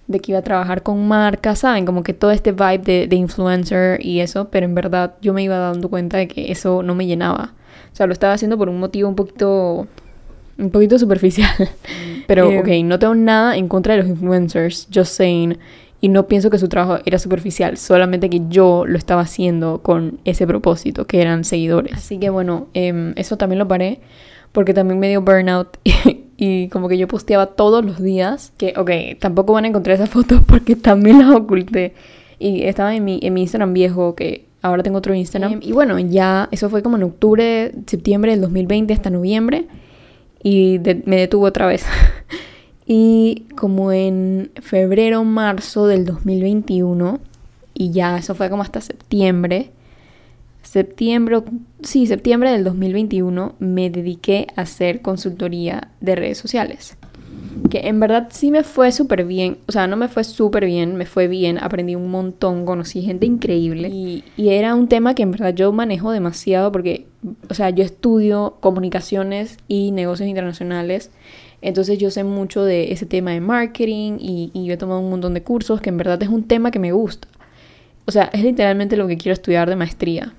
de 0.06 0.20
que 0.20 0.32
iba 0.32 0.40
a 0.40 0.42
trabajar 0.42 0.82
con 0.82 1.08
marcas, 1.08 1.60
¿saben? 1.60 1.86
Como 1.86 2.02
que 2.02 2.12
todo 2.12 2.30
este 2.30 2.52
vibe 2.52 2.78
de, 2.78 3.06
de, 3.08 3.16
influencer 3.16 4.04
y 4.04 4.20
eso, 4.20 4.50
pero 4.50 4.66
en 4.66 4.74
verdad 4.74 5.14
yo 5.22 5.32
me 5.32 5.42
iba 5.42 5.56
dando 5.56 5.88
cuenta 5.88 6.18
de 6.18 6.28
que 6.28 6.52
eso 6.52 6.82
no 6.82 6.94
me 6.94 7.06
llenaba. 7.06 7.54
O 7.92 7.96
sea, 7.96 8.06
lo 8.06 8.12
estaba 8.12 8.34
haciendo 8.34 8.58
por 8.58 8.68
un 8.68 8.78
motivo 8.78 9.08
un 9.08 9.16
poquito, 9.16 9.86
un 10.58 10.70
poquito 10.70 10.98
superficial. 10.98 11.50
pero, 12.26 12.50
eh, 12.50 12.60
ok, 12.60 12.68
no 12.84 12.98
tengo 12.98 13.14
nada 13.14 13.56
en 13.56 13.68
contra 13.68 13.94
de 13.94 14.00
los 14.00 14.08
influencers, 14.08 14.88
just 14.92 15.12
saying. 15.12 15.58
Y 16.00 16.08
no 16.08 16.26
pienso 16.26 16.50
que 16.50 16.58
su 16.58 16.68
trabajo 16.68 17.02
era 17.06 17.18
superficial, 17.18 17.78
solamente 17.78 18.28
que 18.28 18.42
yo 18.48 18.84
lo 18.86 18.98
estaba 18.98 19.22
haciendo 19.22 19.80
con 19.82 20.18
ese 20.24 20.46
propósito, 20.46 21.06
que 21.06 21.22
eran 21.22 21.44
seguidores. 21.44 21.94
Así 21.94 22.18
que 22.18 22.28
bueno, 22.28 22.68
eh, 22.74 23.12
eso 23.16 23.36
también 23.36 23.58
lo 23.58 23.66
paré 23.66 24.00
porque 24.56 24.72
también 24.72 24.98
me 24.98 25.10
dio 25.10 25.20
burnout 25.20 25.76
y, 26.38 26.68
como 26.68 26.88
que 26.88 26.96
yo 26.96 27.06
posteaba 27.08 27.44
todos 27.44 27.84
los 27.84 28.02
días, 28.02 28.54
que 28.56 28.72
ok, 28.74 29.18
tampoco 29.20 29.52
van 29.52 29.66
a 29.66 29.68
encontrar 29.68 29.96
esas 29.96 30.08
fotos 30.08 30.40
porque 30.46 30.76
también 30.76 31.18
las 31.18 31.36
oculté. 31.36 31.92
Y 32.38 32.62
estaba 32.62 32.94
en 32.94 33.04
mi, 33.04 33.18
en 33.22 33.34
mi 33.34 33.42
Instagram 33.42 33.74
viejo, 33.74 34.14
que 34.14 34.46
ahora 34.62 34.82
tengo 34.82 34.96
otro 34.96 35.14
Instagram. 35.14 35.52
Em, 35.52 35.60
y 35.62 35.72
bueno, 35.72 35.98
ya 35.98 36.48
eso 36.52 36.70
fue 36.70 36.82
como 36.82 36.96
en 36.96 37.02
octubre, 37.02 37.72
septiembre 37.86 38.30
del 38.30 38.40
2020 38.40 38.94
hasta 38.94 39.10
noviembre. 39.10 39.66
Y 40.48 40.78
me 41.06 41.16
detuvo 41.16 41.46
otra 41.46 41.66
vez. 41.66 41.85
y 42.87 43.46
como 43.56 43.90
en 43.90 44.52
febrero, 44.62 45.24
marzo 45.24 45.88
del 45.88 46.04
2021, 46.04 47.18
y 47.74 47.90
ya 47.90 48.16
eso 48.16 48.37
fue 48.37 48.48
como 48.48 48.62
hasta 48.62 48.80
septiembre, 48.80 49.72
septiembre, 50.62 51.42
sí, 51.82 52.06
septiembre 52.06 52.52
del 52.52 52.62
2021 52.62 53.56
me 53.59 53.90
dediqué 53.90 54.46
a 54.54 54.61
hacer 54.61 55.02
consultoría 55.02 55.90
de 56.00 56.14
redes 56.14 56.38
sociales. 56.38 56.96
Que 57.70 57.88
en 57.88 57.99
verdad 58.01 58.29
sí 58.31 58.51
me 58.51 58.62
fue 58.62 58.92
súper 58.92 59.25
bien, 59.25 59.59
o 59.66 59.72
sea, 59.72 59.87
no 59.87 59.96
me 59.96 60.09
fue 60.09 60.25
súper 60.25 60.66
bien, 60.66 60.96
me 60.96 61.07
fue 61.07 61.27
bien, 61.27 61.59
aprendí 61.59 61.94
un 61.94 62.11
montón, 62.11 62.64
conocí 62.64 63.03
gente 63.03 63.27
increíble 63.27 63.88
y, 63.88 64.25
y, 64.37 64.51
era 64.51 64.75
un 64.75 64.88
tema 64.88 65.14
que 65.14 65.22
en 65.22 65.33
verdad 65.33 65.55
yo 65.55 65.72
manejo 65.72 66.12
demasiado 66.12 66.70
porque, 66.70 67.07
o 67.49 67.55
sea, 67.55 67.70
yo 67.70 67.83
estudio 67.83 68.57
comunicaciones 68.61 69.59
y 69.68 69.90
negocios 69.90 70.29
internacionales, 70.29 71.11
entonces 71.62 71.99
yo 71.99 72.11
sé 72.11 72.25
mucho 72.25 72.64
de 72.64 72.92
ese 72.92 73.07
tema 73.07 73.33
de 73.33 73.40
marketing 73.40 74.18
y, 74.20 74.51
y 74.53 74.66
yo 74.66 74.75
he 74.75 74.77
tomado 74.77 75.01
un 75.01 75.11
montón 75.11 75.35
de 75.35 75.42
cursos 75.42 75.81
que 75.81 75.88
en 75.88 75.96
verdad 75.96 76.22
es 76.22 76.29
un 76.29 76.44
tema 76.44 76.70
que 76.70 76.79
me 76.79 76.92
gusta. 76.92 77.27
O 78.05 78.12
sea, 78.12 78.31
es 78.33 78.42
literalmente 78.42 78.96
lo 78.96 79.09
que 79.09 79.16
quiero 79.16 79.33
estudiar 79.33 79.68
de 79.68 79.75
maestría, 79.75 80.33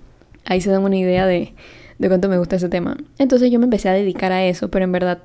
Ahí 0.48 0.62
se 0.62 0.72
dan 0.72 0.84
una 0.84 0.96
idea 0.96 1.28
de, 1.28 1.54
de 2.00 2.08
cuánto 2.08 2.30
me 2.30 2.38
gusta 2.38 2.56
ese 2.56 2.70
tema. 2.70 2.96
Entonces 3.18 3.52
yo 3.52 3.60
me 3.60 3.66
empecé 3.66 3.90
a 3.90 3.94
dedicar 3.94 4.32
a 4.32 4.46
eso, 4.46 4.72
pero 4.72 4.86
en 4.86 4.94
verdad 4.94 5.20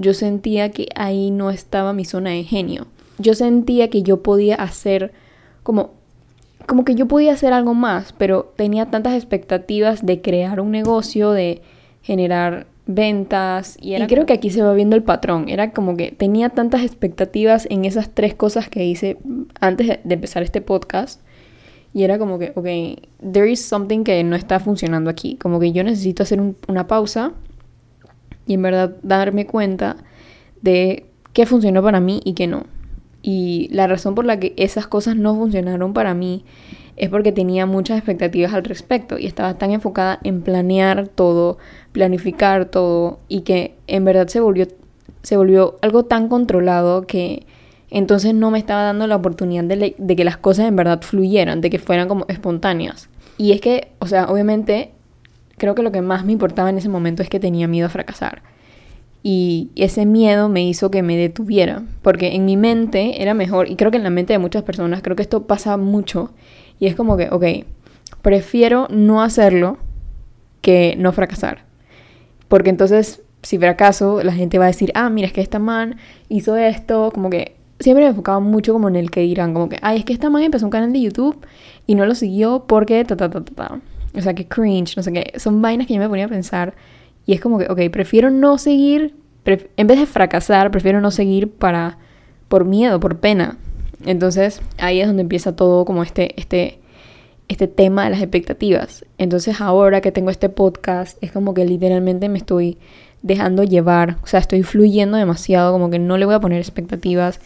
yo 0.00 0.14
sentía 0.14 0.70
que 0.70 0.88
ahí 0.94 1.30
no 1.30 1.50
estaba 1.50 1.92
mi 1.92 2.04
zona 2.04 2.30
de 2.30 2.44
genio. 2.44 2.86
Yo 3.18 3.34
sentía 3.34 3.90
que 3.90 4.02
yo 4.02 4.22
podía 4.22 4.56
hacer 4.56 5.12
como 5.62 5.90
como 6.66 6.84
que 6.84 6.94
yo 6.94 7.06
podía 7.06 7.32
hacer 7.32 7.52
algo 7.52 7.74
más, 7.74 8.12
pero 8.12 8.52
tenía 8.56 8.86
tantas 8.86 9.14
expectativas 9.14 10.06
de 10.06 10.20
crear 10.20 10.60
un 10.60 10.70
negocio, 10.70 11.32
de 11.32 11.62
generar 12.02 12.66
ventas 12.86 13.76
y, 13.80 13.96
y 13.96 14.06
creo 14.06 14.24
que 14.24 14.34
aquí 14.34 14.50
se 14.50 14.62
va 14.62 14.72
viendo 14.72 14.94
el 14.94 15.02
patrón. 15.02 15.48
Era 15.48 15.72
como 15.72 15.96
que 15.96 16.12
tenía 16.12 16.50
tantas 16.50 16.82
expectativas 16.82 17.66
en 17.70 17.84
esas 17.84 18.10
tres 18.10 18.34
cosas 18.34 18.68
que 18.68 18.84
hice 18.84 19.18
antes 19.60 19.98
de 20.04 20.14
empezar 20.14 20.42
este 20.42 20.60
podcast 20.60 21.20
y 21.92 22.04
era 22.04 22.18
como 22.18 22.38
que, 22.38 22.52
ok, 22.54 23.32
there 23.32 23.50
is 23.50 23.64
something 23.64 24.04
que 24.04 24.22
no 24.22 24.36
está 24.36 24.60
funcionando 24.60 25.10
aquí. 25.10 25.36
Como 25.36 25.58
que 25.58 25.72
yo 25.72 25.82
necesito 25.82 26.22
hacer 26.22 26.40
una 26.68 26.86
pausa 26.86 27.32
y 28.50 28.54
en 28.54 28.62
verdad 28.62 28.96
darme 29.04 29.46
cuenta 29.46 29.94
de 30.60 31.06
qué 31.32 31.46
funcionó 31.46 31.84
para 31.84 32.00
mí 32.00 32.20
y 32.24 32.32
qué 32.32 32.48
no. 32.48 32.64
Y 33.22 33.68
la 33.70 33.86
razón 33.86 34.16
por 34.16 34.24
la 34.24 34.40
que 34.40 34.54
esas 34.56 34.88
cosas 34.88 35.14
no 35.14 35.36
funcionaron 35.36 35.92
para 35.92 36.14
mí 36.14 36.44
es 36.96 37.10
porque 37.10 37.30
tenía 37.30 37.64
muchas 37.66 37.96
expectativas 37.96 38.52
al 38.52 38.64
respecto 38.64 39.18
y 39.18 39.26
estaba 39.26 39.54
tan 39.54 39.70
enfocada 39.70 40.18
en 40.24 40.42
planear 40.42 41.06
todo, 41.06 41.58
planificar 41.92 42.64
todo 42.64 43.20
y 43.28 43.42
que 43.42 43.76
en 43.86 44.04
verdad 44.04 44.26
se 44.26 44.40
volvió, 44.40 44.66
se 45.22 45.36
volvió 45.36 45.76
algo 45.80 46.06
tan 46.06 46.28
controlado 46.28 47.06
que 47.06 47.46
entonces 47.88 48.34
no 48.34 48.50
me 48.50 48.58
estaba 48.58 48.82
dando 48.82 49.06
la 49.06 49.14
oportunidad 49.14 49.62
de, 49.62 50.16
que 50.16 50.24
las 50.24 50.38
cosas 50.38 50.66
en 50.66 50.74
verdad 50.74 51.02
fluyeran, 51.02 51.60
de 51.60 51.70
que 51.70 51.78
fueran 51.78 52.08
como 52.08 52.24
espontáneas. 52.26 53.08
Y 53.38 53.52
es 53.52 53.60
que, 53.60 53.92
o 54.00 54.08
sea, 54.08 54.24
obviamente, 54.24 54.90
creo 55.60 55.74
que 55.74 55.82
lo 55.82 55.92
que 55.92 56.00
más 56.00 56.24
me 56.24 56.32
importaba 56.32 56.70
en 56.70 56.78
ese 56.78 56.88
momento 56.88 57.22
es 57.22 57.28
que 57.28 57.38
tenía 57.38 57.68
miedo 57.68 57.86
a 57.86 57.90
fracasar. 57.90 58.42
Y 59.22 59.70
ese 59.76 60.06
miedo 60.06 60.48
me 60.48 60.64
hizo 60.64 60.90
que 60.90 61.02
me 61.02 61.18
detuviera, 61.18 61.82
porque 62.00 62.34
en 62.34 62.46
mi 62.46 62.56
mente 62.56 63.22
era 63.22 63.34
mejor, 63.34 63.70
y 63.70 63.76
creo 63.76 63.90
que 63.90 63.98
en 63.98 64.02
la 64.02 64.10
mente 64.10 64.32
de 64.32 64.38
muchas 64.38 64.62
personas, 64.62 65.02
creo 65.02 65.16
que 65.16 65.22
esto 65.22 65.46
pasa 65.46 65.76
mucho, 65.76 66.30
y 66.78 66.86
es 66.86 66.96
como 66.96 67.18
que, 67.18 67.28
ok, 67.30 67.44
prefiero 68.22 68.88
no 68.90 69.22
hacerlo 69.22 69.76
que 70.62 70.94
no 70.98 71.12
fracasar. 71.12 71.64
Porque 72.48 72.70
entonces, 72.70 73.22
si 73.42 73.58
fracaso, 73.58 74.22
la 74.22 74.32
gente 74.32 74.58
va 74.58 74.64
a 74.64 74.68
decir, 74.68 74.90
ah, 74.94 75.10
mira, 75.10 75.26
es 75.26 75.34
que 75.34 75.42
esta 75.42 75.58
man 75.58 75.96
hizo 76.30 76.56
esto, 76.56 77.10
como 77.12 77.28
que 77.28 77.56
siempre 77.80 78.04
me 78.04 78.10
enfocaba 78.10 78.40
mucho 78.40 78.72
como 78.72 78.88
en 78.88 78.96
el 78.96 79.10
que 79.10 79.20
dirán, 79.20 79.52
como 79.52 79.68
que, 79.68 79.78
ay, 79.82 79.98
es 79.98 80.04
que 80.06 80.14
esta 80.14 80.30
man 80.30 80.42
empezó 80.42 80.64
un 80.64 80.70
canal 80.70 80.94
de 80.94 81.02
YouTube 81.02 81.44
y 81.86 81.94
no 81.96 82.06
lo 82.06 82.14
siguió 82.14 82.64
porque 82.66 83.04
ta, 83.04 83.16
ta, 83.16 83.28
ta, 83.28 83.44
ta. 83.44 83.80
O 84.16 84.20
sea, 84.20 84.34
que 84.34 84.46
cringe, 84.46 84.96
no 84.96 85.02
sé 85.02 85.12
qué. 85.12 85.32
Son 85.38 85.62
vainas 85.62 85.86
que 85.86 85.94
yo 85.94 86.00
me 86.00 86.08
ponía 86.08 86.26
a 86.26 86.28
pensar 86.28 86.74
y 87.26 87.32
es 87.32 87.40
como 87.40 87.58
que, 87.58 87.66
ok, 87.66 87.90
prefiero 87.92 88.30
no 88.30 88.58
seguir, 88.58 89.14
en 89.44 89.86
vez 89.86 89.98
de 89.98 90.06
fracasar, 90.06 90.70
prefiero 90.70 91.00
no 91.00 91.10
seguir 91.10 91.50
para, 91.50 91.98
por 92.48 92.64
miedo, 92.64 92.98
por 93.00 93.18
pena. 93.18 93.56
Entonces, 94.04 94.60
ahí 94.78 95.00
es 95.00 95.06
donde 95.06 95.22
empieza 95.22 95.54
todo 95.54 95.84
como 95.84 96.02
este, 96.02 96.40
este, 96.40 96.80
este 97.48 97.68
tema 97.68 98.04
de 98.04 98.10
las 98.10 98.20
expectativas. 98.20 99.04
Entonces, 99.18 99.60
ahora 99.60 100.00
que 100.00 100.12
tengo 100.12 100.30
este 100.30 100.48
podcast, 100.48 101.22
es 101.22 101.32
como 101.32 101.54
que 101.54 101.64
literalmente 101.64 102.28
me 102.28 102.38
estoy 102.38 102.78
dejando 103.22 103.62
llevar, 103.64 104.16
o 104.22 104.26
sea, 104.26 104.40
estoy 104.40 104.62
fluyendo 104.62 105.16
demasiado, 105.16 105.72
como 105.72 105.90
que 105.90 105.98
no 105.98 106.16
le 106.16 106.24
voy 106.24 106.34
a 106.34 106.40
poner 106.40 106.58
expectativas 106.58 107.40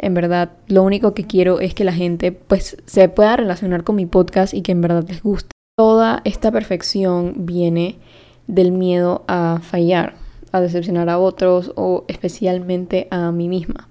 en 0.00 0.14
verdad, 0.14 0.52
lo 0.66 0.82
único 0.82 1.12
que 1.12 1.26
quiero 1.26 1.60
es 1.60 1.74
que 1.74 1.84
la 1.84 1.92
gente 1.92 2.32
pues 2.32 2.78
se 2.86 3.08
pueda 3.10 3.36
relacionar 3.36 3.84
con 3.84 3.96
mi 3.96 4.06
podcast 4.06 4.54
y 4.54 4.62
que 4.62 4.72
en 4.72 4.80
verdad 4.80 5.04
les 5.06 5.22
guste. 5.22 5.50
Toda 5.76 6.20
esta 6.24 6.52
perfección 6.52 7.46
viene 7.46 7.98
del 8.46 8.72
miedo 8.72 9.24
a 9.28 9.60
fallar, 9.62 10.14
a 10.52 10.60
decepcionar 10.60 11.08
a 11.08 11.18
otros 11.18 11.72
o 11.76 12.04
especialmente 12.08 13.08
a 13.10 13.32
mí 13.32 13.48
misma. 13.48 13.88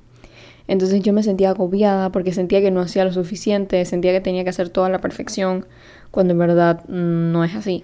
Entonces 0.68 1.02
yo 1.02 1.14
me 1.14 1.24
sentía 1.24 1.50
agobiada 1.50 2.12
porque 2.12 2.32
sentía 2.32 2.62
que 2.62 2.70
no 2.70 2.82
hacía 2.82 3.06
lo 3.06 3.12
suficiente, 3.12 3.84
sentía 3.86 4.12
que 4.12 4.22
tenía 4.22 4.44
que 4.44 4.52
hacer 4.52 4.70
toda 4.70 4.90
la 4.90 5.00
perfección, 5.00 5.66
cuando 6.12 6.34
en 6.34 6.40
verdad 6.40 6.84
mm, 6.88 7.32
no 7.32 7.44
es 7.44 7.56
así. 7.56 7.84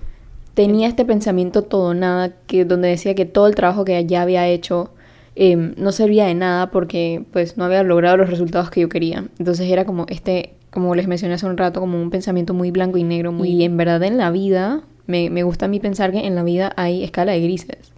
Tenía 0.54 0.88
este 0.88 1.04
pensamiento 1.04 1.64
todo 1.64 1.94
nada 1.94 2.34
que 2.48 2.64
donde 2.64 2.90
decía 2.90 3.16
que 3.16 3.26
todo 3.26 3.48
el 3.48 3.56
trabajo 3.56 3.86
que 3.86 4.06
ya 4.06 4.22
había 4.22 4.48
hecho 4.48 4.92
Em, 5.36 5.74
no 5.78 5.92
servía 5.92 6.26
de 6.26 6.34
nada 6.34 6.72
porque 6.72 7.26
pues 7.34 7.58
no 7.58 7.66
había 7.66 7.84
logrado 7.84 8.16
los 8.16 8.30
resultados 8.30 8.70
que 8.70 8.82
yo 8.82 8.90
quería. 8.90 9.26
Entonces 9.38 9.70
era 9.70 9.86
como 9.86 10.06
este, 10.10 10.54
como 10.76 10.94
les 10.94 11.08
mencioné 11.08 11.36
hace 11.36 11.46
un 11.46 11.58
rato, 11.58 11.80
como 11.80 12.00
un 12.00 12.10
pensamiento 12.10 12.54
muy 12.54 12.70
blanco 12.70 12.98
y 12.98 13.04
negro. 13.04 13.32
Muy... 13.32 13.50
Y 13.50 13.64
en 13.64 13.78
verdad 13.78 14.04
en 14.04 14.18
la 14.18 14.30
vida, 14.30 14.84
me, 15.08 15.30
me 15.30 15.44
gusta 15.44 15.66
a 15.66 15.70
mí 15.70 15.80
pensar 15.80 16.12
que 16.12 16.28
en 16.28 16.36
la 16.36 16.44
vida 16.44 16.74
hay 16.76 17.04
escala 17.04 17.32
de 17.32 17.42
grises. 17.42 17.94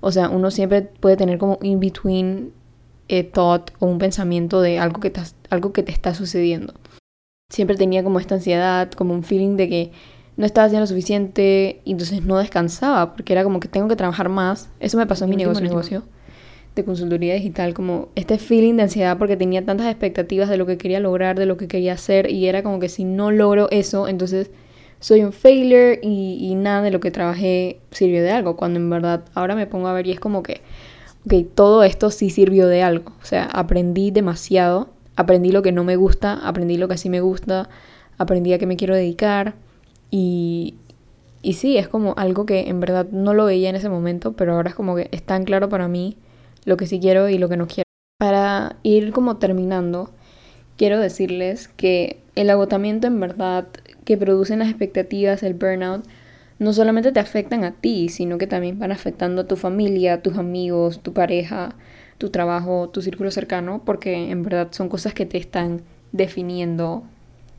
O 0.00 0.12
sea, 0.12 0.30
uno 0.30 0.52
siempre 0.52 0.82
puede 0.82 1.16
tener 1.16 1.38
como 1.38 1.58
in 1.60 1.80
between 1.80 2.52
a 3.10 3.24
thought 3.32 3.72
o 3.80 3.86
un 3.86 3.98
pensamiento 3.98 4.62
de 4.62 4.78
algo 4.78 5.00
que, 5.00 5.10
te, 5.10 5.20
algo 5.50 5.72
que 5.72 5.82
te 5.82 5.90
está 5.90 6.14
sucediendo. 6.14 6.72
Siempre 7.52 7.76
tenía 7.76 8.04
como 8.04 8.20
esta 8.20 8.36
ansiedad, 8.36 8.92
como 8.92 9.12
un 9.12 9.24
feeling 9.24 9.56
de 9.56 9.68
que 9.68 9.92
no 10.36 10.46
estaba 10.46 10.66
haciendo 10.66 10.84
lo 10.84 10.86
suficiente 10.86 11.82
y 11.84 11.90
entonces 11.90 12.24
no 12.24 12.38
descansaba 12.38 13.12
porque 13.12 13.32
era 13.32 13.42
como 13.42 13.58
que 13.58 13.66
tengo 13.66 13.88
que 13.88 13.96
trabajar 13.96 14.28
más. 14.28 14.70
Eso 14.78 14.96
me 14.96 15.06
pasó 15.06 15.24
en 15.24 15.30
mi 15.30 15.36
negocio. 15.36 15.64
negocio 15.64 16.04
de 16.74 16.84
consultoría 16.84 17.34
digital, 17.34 17.74
como 17.74 18.08
este 18.14 18.38
feeling 18.38 18.74
de 18.76 18.84
ansiedad 18.84 19.18
porque 19.18 19.36
tenía 19.36 19.64
tantas 19.64 19.88
expectativas 19.88 20.48
de 20.48 20.56
lo 20.56 20.66
que 20.66 20.78
quería 20.78 21.00
lograr, 21.00 21.38
de 21.38 21.46
lo 21.46 21.56
que 21.56 21.68
quería 21.68 21.94
hacer 21.94 22.30
y 22.30 22.46
era 22.46 22.62
como 22.62 22.78
que 22.78 22.88
si 22.88 23.04
no 23.04 23.30
logro 23.30 23.68
eso, 23.70 24.08
entonces 24.08 24.50
soy 25.00 25.24
un 25.24 25.32
failure 25.32 25.98
y, 26.02 26.54
nada 26.56 26.82
de 26.82 26.90
lo 26.90 27.00
que 27.00 27.10
trabajé 27.10 27.80
sirvió 27.90 28.22
de 28.22 28.30
algo, 28.30 28.56
cuando 28.56 28.78
en 28.78 28.90
verdad 28.90 29.24
ahora 29.34 29.56
me 29.56 29.66
pongo 29.66 29.88
a 29.88 29.94
ver 29.94 30.06
y 30.06 30.12
es 30.12 30.20
como 30.20 30.42
que, 30.42 30.60
ok, 31.26 31.46
todo 31.54 31.82
esto 31.82 32.10
sí 32.10 32.30
sirvió 32.30 32.68
de 32.68 32.82
algo, 32.82 33.12
o 33.20 33.24
sea, 33.24 33.44
aprendí 33.44 34.10
demasiado, 34.10 34.90
aprendí 35.16 35.52
lo 35.52 35.62
que 35.62 35.72
no 35.72 35.84
me 35.84 35.96
gusta, 35.96 36.34
aprendí 36.34 36.76
lo 36.76 36.86
que 36.86 36.98
sí 36.98 37.08
me 37.08 37.20
gusta, 37.20 37.68
aprendí 38.18 38.52
a 38.52 38.58
qué 38.58 38.66
me 38.66 38.76
quiero 38.76 38.94
dedicar 38.94 39.54
y, 40.10 40.74
y 41.42 41.54
sí, 41.54 41.78
es 41.78 41.88
como 41.88 42.14
algo 42.16 42.44
que 42.44 42.68
en 42.68 42.78
verdad 42.80 43.06
no 43.10 43.32
lo 43.32 43.46
veía 43.46 43.70
en 43.70 43.76
ese 43.76 43.88
momento, 43.88 44.34
pero 44.34 44.54
ahora 44.54 44.68
es 44.68 44.74
como 44.74 44.94
que 44.94 45.08
es 45.12 45.22
tan 45.22 45.44
claro 45.44 45.68
para 45.68 45.88
mí 45.88 46.16
lo 46.64 46.76
que 46.76 46.86
sí 46.86 47.00
quiero 47.00 47.28
y 47.28 47.38
lo 47.38 47.48
que 47.48 47.56
no 47.56 47.66
quiero. 47.66 47.84
Para 48.18 48.76
ir 48.82 49.12
como 49.12 49.38
terminando, 49.38 50.10
quiero 50.76 50.98
decirles 50.98 51.68
que 51.68 52.20
el 52.34 52.50
agotamiento 52.50 53.06
en 53.06 53.20
verdad 53.20 53.68
que 54.04 54.16
producen 54.16 54.60
las 54.60 54.68
expectativas, 54.68 55.42
el 55.42 55.54
burnout, 55.54 56.04
no 56.58 56.72
solamente 56.74 57.10
te 57.10 57.20
afectan 57.20 57.64
a 57.64 57.72
ti, 57.72 58.10
sino 58.10 58.36
que 58.36 58.46
también 58.46 58.78
van 58.78 58.92
afectando 58.92 59.42
a 59.42 59.46
tu 59.46 59.56
familia, 59.56 60.22
tus 60.22 60.36
amigos, 60.36 61.00
tu 61.02 61.14
pareja, 61.14 61.74
tu 62.18 62.28
trabajo, 62.28 62.90
tu 62.90 63.00
círculo 63.00 63.30
cercano, 63.30 63.82
porque 63.84 64.30
en 64.30 64.42
verdad 64.42 64.68
son 64.70 64.90
cosas 64.90 65.14
que 65.14 65.24
te 65.24 65.38
están 65.38 65.80
definiendo 66.12 67.02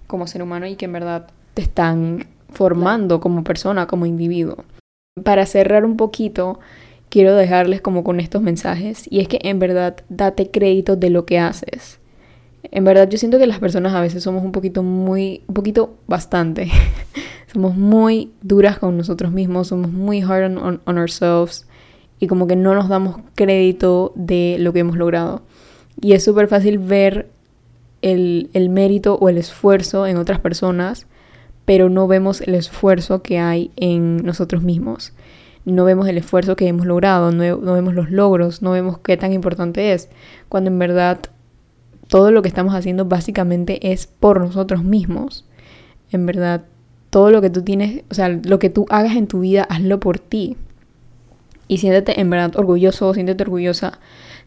como 0.05 0.27
ser 0.27 0.43
humano 0.43 0.67
y 0.67 0.75
que 0.75 0.85
en 0.85 0.93
verdad 0.93 1.27
te 1.55 1.63
están 1.63 2.27
formando 2.49 3.19
como 3.19 3.43
persona, 3.43 3.87
como 3.87 4.05
individuo. 4.05 4.65
Para 5.23 5.45
cerrar 5.45 5.83
un 5.83 5.97
poquito, 5.97 6.59
quiero 7.11 7.35
dejarles 7.35 7.81
como 7.81 8.03
con 8.03 8.21
estos 8.21 8.41
mensajes 8.41 9.05
y 9.07 9.19
es 9.19 9.27
que 9.27 9.39
en 9.43 9.59
verdad 9.59 9.97
date 10.07 10.49
crédito 10.49 10.95
de 10.95 11.09
lo 11.09 11.25
que 11.25 11.37
haces. 11.37 11.99
En 12.63 12.85
verdad 12.85 13.09
yo 13.09 13.17
siento 13.17 13.37
que 13.37 13.47
las 13.47 13.59
personas 13.59 13.93
a 13.93 14.01
veces 14.01 14.23
somos 14.23 14.43
un 14.43 14.53
poquito 14.53 14.81
muy, 14.81 15.43
un 15.47 15.53
poquito 15.53 15.97
bastante. 16.07 16.71
somos 17.53 17.75
muy 17.75 18.31
duras 18.41 18.79
con 18.79 18.97
nosotros 18.97 19.33
mismos, 19.33 19.67
somos 19.67 19.91
muy 19.91 20.21
hard 20.21 20.57
on, 20.57 20.79
on, 20.85 20.97
ourselves 20.97 21.67
y 22.17 22.27
como 22.27 22.47
que 22.47 22.55
no 22.55 22.73
nos 22.73 22.87
damos 22.87 23.17
crédito 23.35 24.13
de 24.15 24.55
lo 24.59 24.71
que 24.71 24.79
hemos 24.79 24.95
logrado. 24.95 25.41
Y 25.99 26.13
es 26.13 26.23
súper 26.23 26.47
fácil 26.47 26.79
ver 26.79 27.29
el, 28.01 28.49
el 28.53 28.69
mérito 28.69 29.15
o 29.15 29.27
el 29.27 29.37
esfuerzo 29.37 30.07
en 30.07 30.15
otras 30.15 30.39
personas, 30.39 31.07
pero 31.65 31.89
no 31.89 32.07
vemos 32.07 32.39
el 32.39 32.55
esfuerzo 32.55 33.21
que 33.21 33.37
hay 33.37 33.69
en 33.75 34.17
nosotros 34.23 34.63
mismos 34.63 35.11
no 35.65 35.85
vemos 35.85 36.07
el 36.07 36.17
esfuerzo 36.17 36.55
que 36.55 36.67
hemos 36.67 36.85
logrado, 36.85 37.31
no, 37.31 37.73
vemos 37.73 37.93
los 37.93 38.09
logros, 38.09 38.61
no 38.61 38.71
vemos 38.71 38.97
qué 38.99 39.17
tan 39.17 39.33
importante 39.33 39.93
es, 39.93 40.09
cuando 40.49 40.69
en 40.69 40.79
verdad 40.79 41.19
todo 42.07 42.31
lo 42.31 42.41
que 42.41 42.47
estamos 42.47 42.73
haciendo 42.73 43.05
básicamente 43.05 43.91
es 43.91 44.07
por 44.07 44.41
nosotros 44.41 44.83
mismos. 44.83 45.45
En 46.11 46.25
verdad, 46.25 46.65
todo 47.09 47.31
lo 47.31 47.41
que 47.41 47.49
tú 47.49 47.61
tienes, 47.61 48.03
o 48.09 48.13
sea, 48.13 48.27
lo 48.27 48.59
que 48.59 48.69
tú 48.69 48.85
hagas 48.89 49.15
en 49.15 49.27
tu 49.27 49.39
vida, 49.39 49.63
hazlo 49.63 49.99
por 49.99 50.19
ti. 50.19 50.57
Y 51.69 51.77
siéntete 51.77 52.19
en 52.19 52.29
verdad 52.29 52.57
orgulloso, 52.57 53.13
siéntete 53.13 53.43
orgullosa 53.43 53.99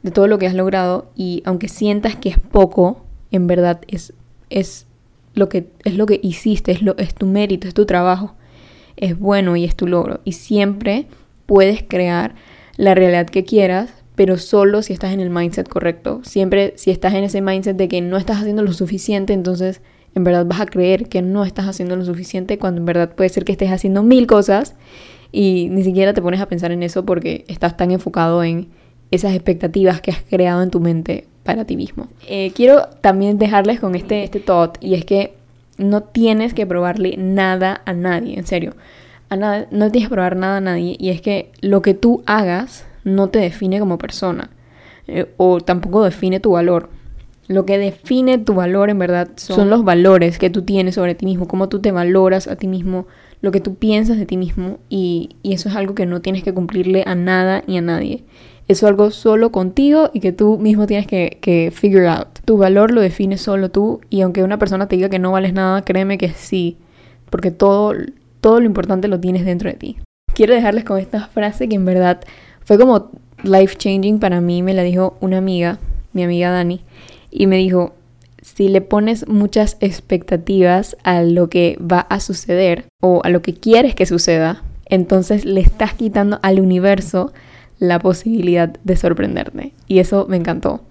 de 0.03 0.11
todo 0.11 0.27
lo 0.27 0.39
que 0.39 0.47
has 0.47 0.55
logrado 0.55 1.11
y 1.15 1.43
aunque 1.47 1.69
sientas 1.69 2.17
que 2.17 2.29
es 2.29 2.39
poco, 2.39 3.07
en 3.31 3.47
verdad 3.47 3.81
es, 3.89 4.13
es, 4.51 4.87
lo, 5.33 5.49
que, 5.49 5.71
es 5.85 5.97
lo 5.97 6.05
que 6.05 6.21
hiciste, 6.23 6.73
es, 6.73 6.83
lo, 6.83 6.99
es 6.99 7.15
tu 7.15 7.25
mérito, 7.25 7.67
es 7.67 7.73
tu 7.73 7.87
trabajo 7.87 8.35
es 8.97 9.19
bueno 9.19 9.57
y 9.57 9.65
es 9.65 9.77
tu 9.77 9.87
logro. 9.87 10.21
Y 10.25 10.33
siempre 10.33 11.07
puedes 11.47 11.83
crear 11.83 12.35
la 12.77 12.95
realidad 12.95 13.27
que 13.27 13.45
quieras, 13.45 13.91
pero 14.15 14.39
solo 14.39 14.83
si 14.83 14.93
estás 14.93 15.13
en 15.13 15.21
el 15.21 15.31
mindset 15.31 15.69
correcto. 15.69 16.21
Siempre 16.25 16.75
si 16.77 16.91
estás 16.91 17.15
en 17.15 17.25
ese 17.25 17.41
mindset 17.41 17.77
de 17.77 17.89
que 17.89 18.01
no 18.01 18.17
estás 18.17 18.39
haciendo 18.39 18.63
lo 18.63 18.73
suficiente, 18.73 19.33
entonces 19.33 19.81
en 20.15 20.25
verdad 20.25 20.47
vas 20.47 20.61
a 20.61 20.67
creer 20.67 21.09
que 21.09 21.23
no 21.23 21.45
estás 21.45 21.67
haciendo 21.67 21.97
lo 21.97 22.05
suficiente 22.05 22.59
cuando 22.59 22.81
en 22.81 22.87
verdad 22.87 23.15
puede 23.15 23.31
ser 23.31 23.45
que 23.45 23.53
estés 23.53 23.71
haciendo 23.71 24.03
mil 24.03 24.27
cosas 24.27 24.75
y 25.33 25.69
ni 25.71 25.83
siquiera 25.83 26.15
te 26.15 26.23
pones 26.23 26.41
a 26.41 26.47
pensar 26.47 26.71
en 26.71 26.83
eso 26.83 27.05
porque 27.05 27.45
estás 27.49 27.77
tan 27.77 27.91
enfocado 27.91 28.45
en 28.45 28.69
esas 29.11 29.35
expectativas 29.35 30.01
que 30.01 30.13
has 30.13 30.23
creado 30.23 30.63
en 30.63 30.71
tu 30.71 30.81
mente 30.81 31.27
para 31.43 31.65
ti 31.65 31.77
mismo. 31.77 32.09
Eh, 32.29 32.53
quiero 32.55 32.87
también 33.01 33.39
dejarles 33.39 33.81
con 33.81 33.95
este, 33.95 34.25
este 34.25 34.41
thought 34.41 34.77
y 34.81 34.95
es 34.95 35.05
que 35.05 35.35
no 35.79 36.03
tienes 36.03 36.55
que 36.55 36.67
probarle 36.67 37.17
nada 37.17 37.83
a 37.85 37.93
nadie, 37.93 38.39
en 38.39 38.47
serio. 38.47 38.75
A 39.29 39.37
nada, 39.37 39.67
no 39.71 39.91
tienes 39.91 40.09
que 40.09 40.15
probar 40.15 40.37
nada 40.37 40.59
a 40.59 40.61
nadie. 40.61 40.97
Y 40.99 41.11
es 41.11 41.21
que 41.21 41.51
lo 41.61 41.83
que 41.83 41.95
tú 41.95 42.23
hagas 42.27 42.87
no 43.05 43.29
te 43.29 43.39
define 43.39 43.81
como 43.81 43.99
persona. 43.99 44.51
Eh, 45.07 45.27
o 45.37 45.61
tampoco 45.61 46.05
define 46.05 46.41
tu 46.41 46.53
valor. 46.53 46.89
Lo 47.47 47.67
que 47.67 47.77
define 47.77 48.39
tu 48.39 48.55
valor 48.55 48.89
en 48.89 48.99
verdad 48.99 49.29
son, 49.37 49.69
los 49.69 49.85
valores 49.85 50.39
que 50.39 50.49
tú 50.49 50.63
tienes 50.63 50.95
sobre 50.95 51.15
ti 51.15 51.27
mismo, 51.27 51.47
cómo 51.47 51.69
tú 51.69 51.81
te 51.81 51.93
valoras 51.93 52.49
a 52.49 52.57
ti 52.57 52.67
mismo, 52.67 53.07
lo 53.43 53.53
que 53.53 53.61
tú 53.61 53.75
piensas 53.75 54.17
de 54.17 54.25
ti 54.25 54.39
mismo 54.39 54.79
y, 54.89 55.37
y 55.43 55.53
eso 55.53 55.69
es 55.69 55.77
algo 55.77 55.95
que 55.95 56.07
no 56.07 56.23
tienes 56.23 56.43
que 56.43 56.55
cumplirle 56.55 57.05
a 57.07 57.15
nada 57.15 57.63
ni 57.67 57.77
a 57.77 57.83
nadie. 57.83 58.25
Eso 58.67 58.87
es 58.87 58.91
algo 58.91 59.11
solo 59.11 59.53
contigo 59.53 60.11
y 60.15 60.21
que 60.21 60.33
tú 60.33 60.59
mismo 60.59 60.87
tienes 60.87 61.07
que, 61.07 61.39
que 61.41 61.71
figure 61.73 62.09
out. 62.09 62.29
Tu 62.45 62.57
valor 62.57 62.93
lo 62.93 63.01
defines 63.01 63.43
solo 63.43 63.71
tú 63.71 64.01
y 64.09 64.23
aunque 64.23 64.43
una 64.43 64.59
persona 64.59 64.89
te 64.89 64.97
diga 64.97 65.11
que 65.11 65.19
no 65.19 65.33
vales 65.33 65.53
nada, 65.53 65.83
créeme 65.83 66.17
que 66.17 66.31
sí, 66.31 66.79
porque 67.29 67.51
todo, 67.51 67.93
todo 68.41 68.61
lo 68.61 68.67
importante 68.67 69.09
lo 69.09 69.21
tienes 69.21 69.45
dentro 69.45 69.71
de 69.71 69.77
ti. 69.77 69.99
Quiero 70.35 70.55
dejarles 70.55 70.85
con 70.85 70.99
esta 70.99 71.29
frase 71.29 71.69
que 71.69 71.77
en 71.77 71.85
verdad 71.85 72.21
fue 72.63 72.79
como 72.79 73.11
life 73.43 73.77
changing 73.77 74.19
para 74.19 74.41
mí, 74.41 74.63
me 74.63 74.75
la 74.75 74.83
dijo 74.83 75.17
una 75.21 75.39
amiga, 75.39 75.79
mi 76.13 76.25
amiga 76.25 76.51
Dani, 76.51 76.81
y 77.31 77.47
me 77.47 77.57
dijo, 77.57 77.95
si 78.41 78.69
le 78.69 78.81
pones 78.81 79.29
muchas 79.29 79.77
expectativas 79.81 80.97
a 81.03 81.23
lo 81.23 81.49
que 81.49 81.79
va 81.81 82.01
a 82.01 82.21
suceder 82.21 82.87
o 83.01 83.21
a 83.25 83.29
lo 83.29 83.43
que 83.43 83.55
quieres 83.55 83.95
que 83.95 84.07
suceda, 84.07 84.63
entonces 84.87 85.45
le 85.45 85.61
estás 85.61 85.95
quitando 85.95 86.39
al 86.43 86.61
universo 86.61 87.33
la 87.79 87.99
posibilidad 87.99 88.69
de 88.85 88.97
sorprenderte. 88.97 89.73
Y 89.87 89.99
eso 89.99 90.27
me 90.29 90.37
encantó. 90.37 90.83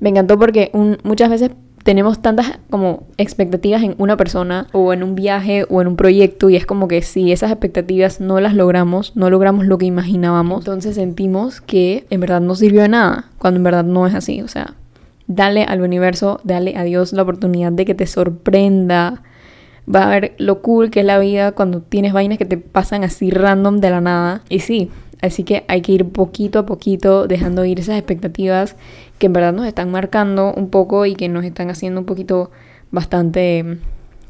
Me 0.00 0.08
encantó 0.08 0.38
porque 0.38 0.70
muchas 1.02 1.30
veces 1.30 1.50
tenemos 1.84 2.20
tantas 2.20 2.58
como 2.68 3.06
expectativas 3.16 3.82
en 3.82 3.94
una 3.98 4.16
persona 4.16 4.66
o 4.72 4.92
en 4.92 5.02
un 5.02 5.14
viaje 5.14 5.64
o 5.68 5.80
en 5.80 5.88
un 5.88 5.96
proyecto 5.96 6.50
y 6.50 6.56
es 6.56 6.66
como 6.66 6.88
que 6.88 7.02
si 7.02 7.32
esas 7.32 7.50
expectativas 7.50 8.20
no 8.20 8.40
las 8.40 8.54
logramos, 8.54 9.16
no 9.16 9.30
logramos 9.30 9.66
lo 9.66 9.78
que 9.78 9.86
imaginábamos, 9.86 10.60
entonces 10.60 10.94
sentimos 10.94 11.60
que 11.60 12.06
en 12.10 12.20
verdad 12.20 12.40
no 12.40 12.54
sirvió 12.54 12.82
de 12.82 12.88
nada, 12.88 13.30
cuando 13.38 13.58
en 13.58 13.64
verdad 13.64 13.84
no 13.84 14.06
es 14.06 14.14
así. 14.14 14.42
O 14.42 14.48
sea, 14.48 14.74
dale 15.26 15.64
al 15.64 15.80
universo, 15.80 16.40
dale 16.44 16.76
a 16.76 16.84
Dios 16.84 17.12
la 17.12 17.22
oportunidad 17.22 17.72
de 17.72 17.84
que 17.84 17.94
te 17.94 18.06
sorprenda. 18.06 19.22
Va 19.92 20.04
a 20.04 20.10
ver 20.10 20.34
lo 20.38 20.60
cool 20.60 20.90
que 20.90 21.00
es 21.00 21.06
la 21.06 21.18
vida 21.18 21.52
cuando 21.52 21.80
tienes 21.80 22.12
vainas 22.12 22.38
que 22.38 22.44
te 22.44 22.58
pasan 22.58 23.04
así 23.04 23.30
random 23.30 23.78
de 23.78 23.90
la 23.90 24.00
nada. 24.00 24.42
Y 24.48 24.60
sí, 24.60 24.90
Así 25.22 25.44
que 25.44 25.64
hay 25.68 25.82
que 25.82 25.92
ir 25.92 26.08
poquito 26.08 26.60
a 26.60 26.66
poquito 26.66 27.26
dejando 27.26 27.64
ir 27.64 27.80
esas 27.80 27.96
expectativas 27.96 28.76
que 29.18 29.26
en 29.26 29.32
verdad 29.32 29.52
nos 29.52 29.66
están 29.66 29.90
marcando 29.90 30.52
un 30.54 30.70
poco 30.70 31.06
y 31.06 31.14
que 31.14 31.28
nos 31.28 31.44
están 31.44 31.70
haciendo 31.70 32.00
un 32.00 32.06
poquito 32.06 32.50
bastante 32.90 33.62
mm, 33.62 33.78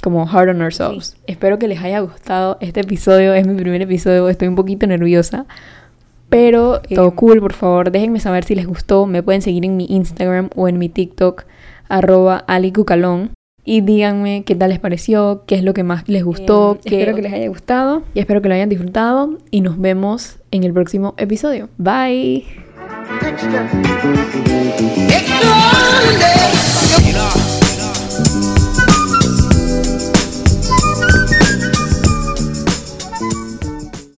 como 0.03 0.29
hard 0.29 0.51
on 0.51 0.63
ourselves. 0.63 1.17
Espero 1.27 1.59
que 1.59 1.69
les 1.69 1.81
haya 1.81 2.01
gustado 2.01 2.57
este 2.61 2.81
episodio. 2.81 3.35
Es 3.35 3.47
mi 3.47 3.55
primer 3.55 3.83
episodio, 3.83 4.29
estoy 4.29 4.49
un 4.49 4.57
poquito 4.57 4.87
nerviosa. 4.87 5.47
Pero 6.29 6.81
eh, 6.89 6.95
todo 6.95 7.13
cool, 7.17 7.41
por 7.41 7.53
favor, 7.53 7.91
déjenme 7.91 8.21
saber 8.21 8.45
si 8.45 8.55
les 8.55 8.67
gustó. 8.67 9.07
Me 9.07 9.23
pueden 9.23 9.43
seguir 9.43 9.65
en 9.65 9.77
mi 9.77 9.87
Instagram 9.87 10.51
o 10.55 10.69
en 10.69 10.79
mi 10.79 10.89
TikTok, 10.89 11.45
arroba 11.89 12.37
alicucalón 12.37 13.33
y 13.65 13.83
díganme 13.83 14.45
qué 14.45 14.55
tal 14.55 14.71
les 14.71 14.79
pareció, 14.79 15.45
qué 15.47 15.55
es 15.55 15.63
lo 15.63 15.75
que 15.75 15.83
más 15.83 16.09
les 16.09 16.25
gustó. 16.25 16.79
espero 16.85 17.15
que 17.15 17.23
les 17.23 17.33
haya 17.33 17.49
gustado 17.49 18.03
y 18.15 18.21
espero 18.21 18.43
que 18.43 18.49
lo 18.49 18.55
hayan 18.55 18.69
disfrutado 18.69 19.39
y 19.51 19.61
nos 19.61 19.79
vemos 19.79 20.37
en 20.51 20.65
el 20.65 20.73
próximo 20.73 21.15
episodio. 21.17 21.69
Bye. 21.79 22.45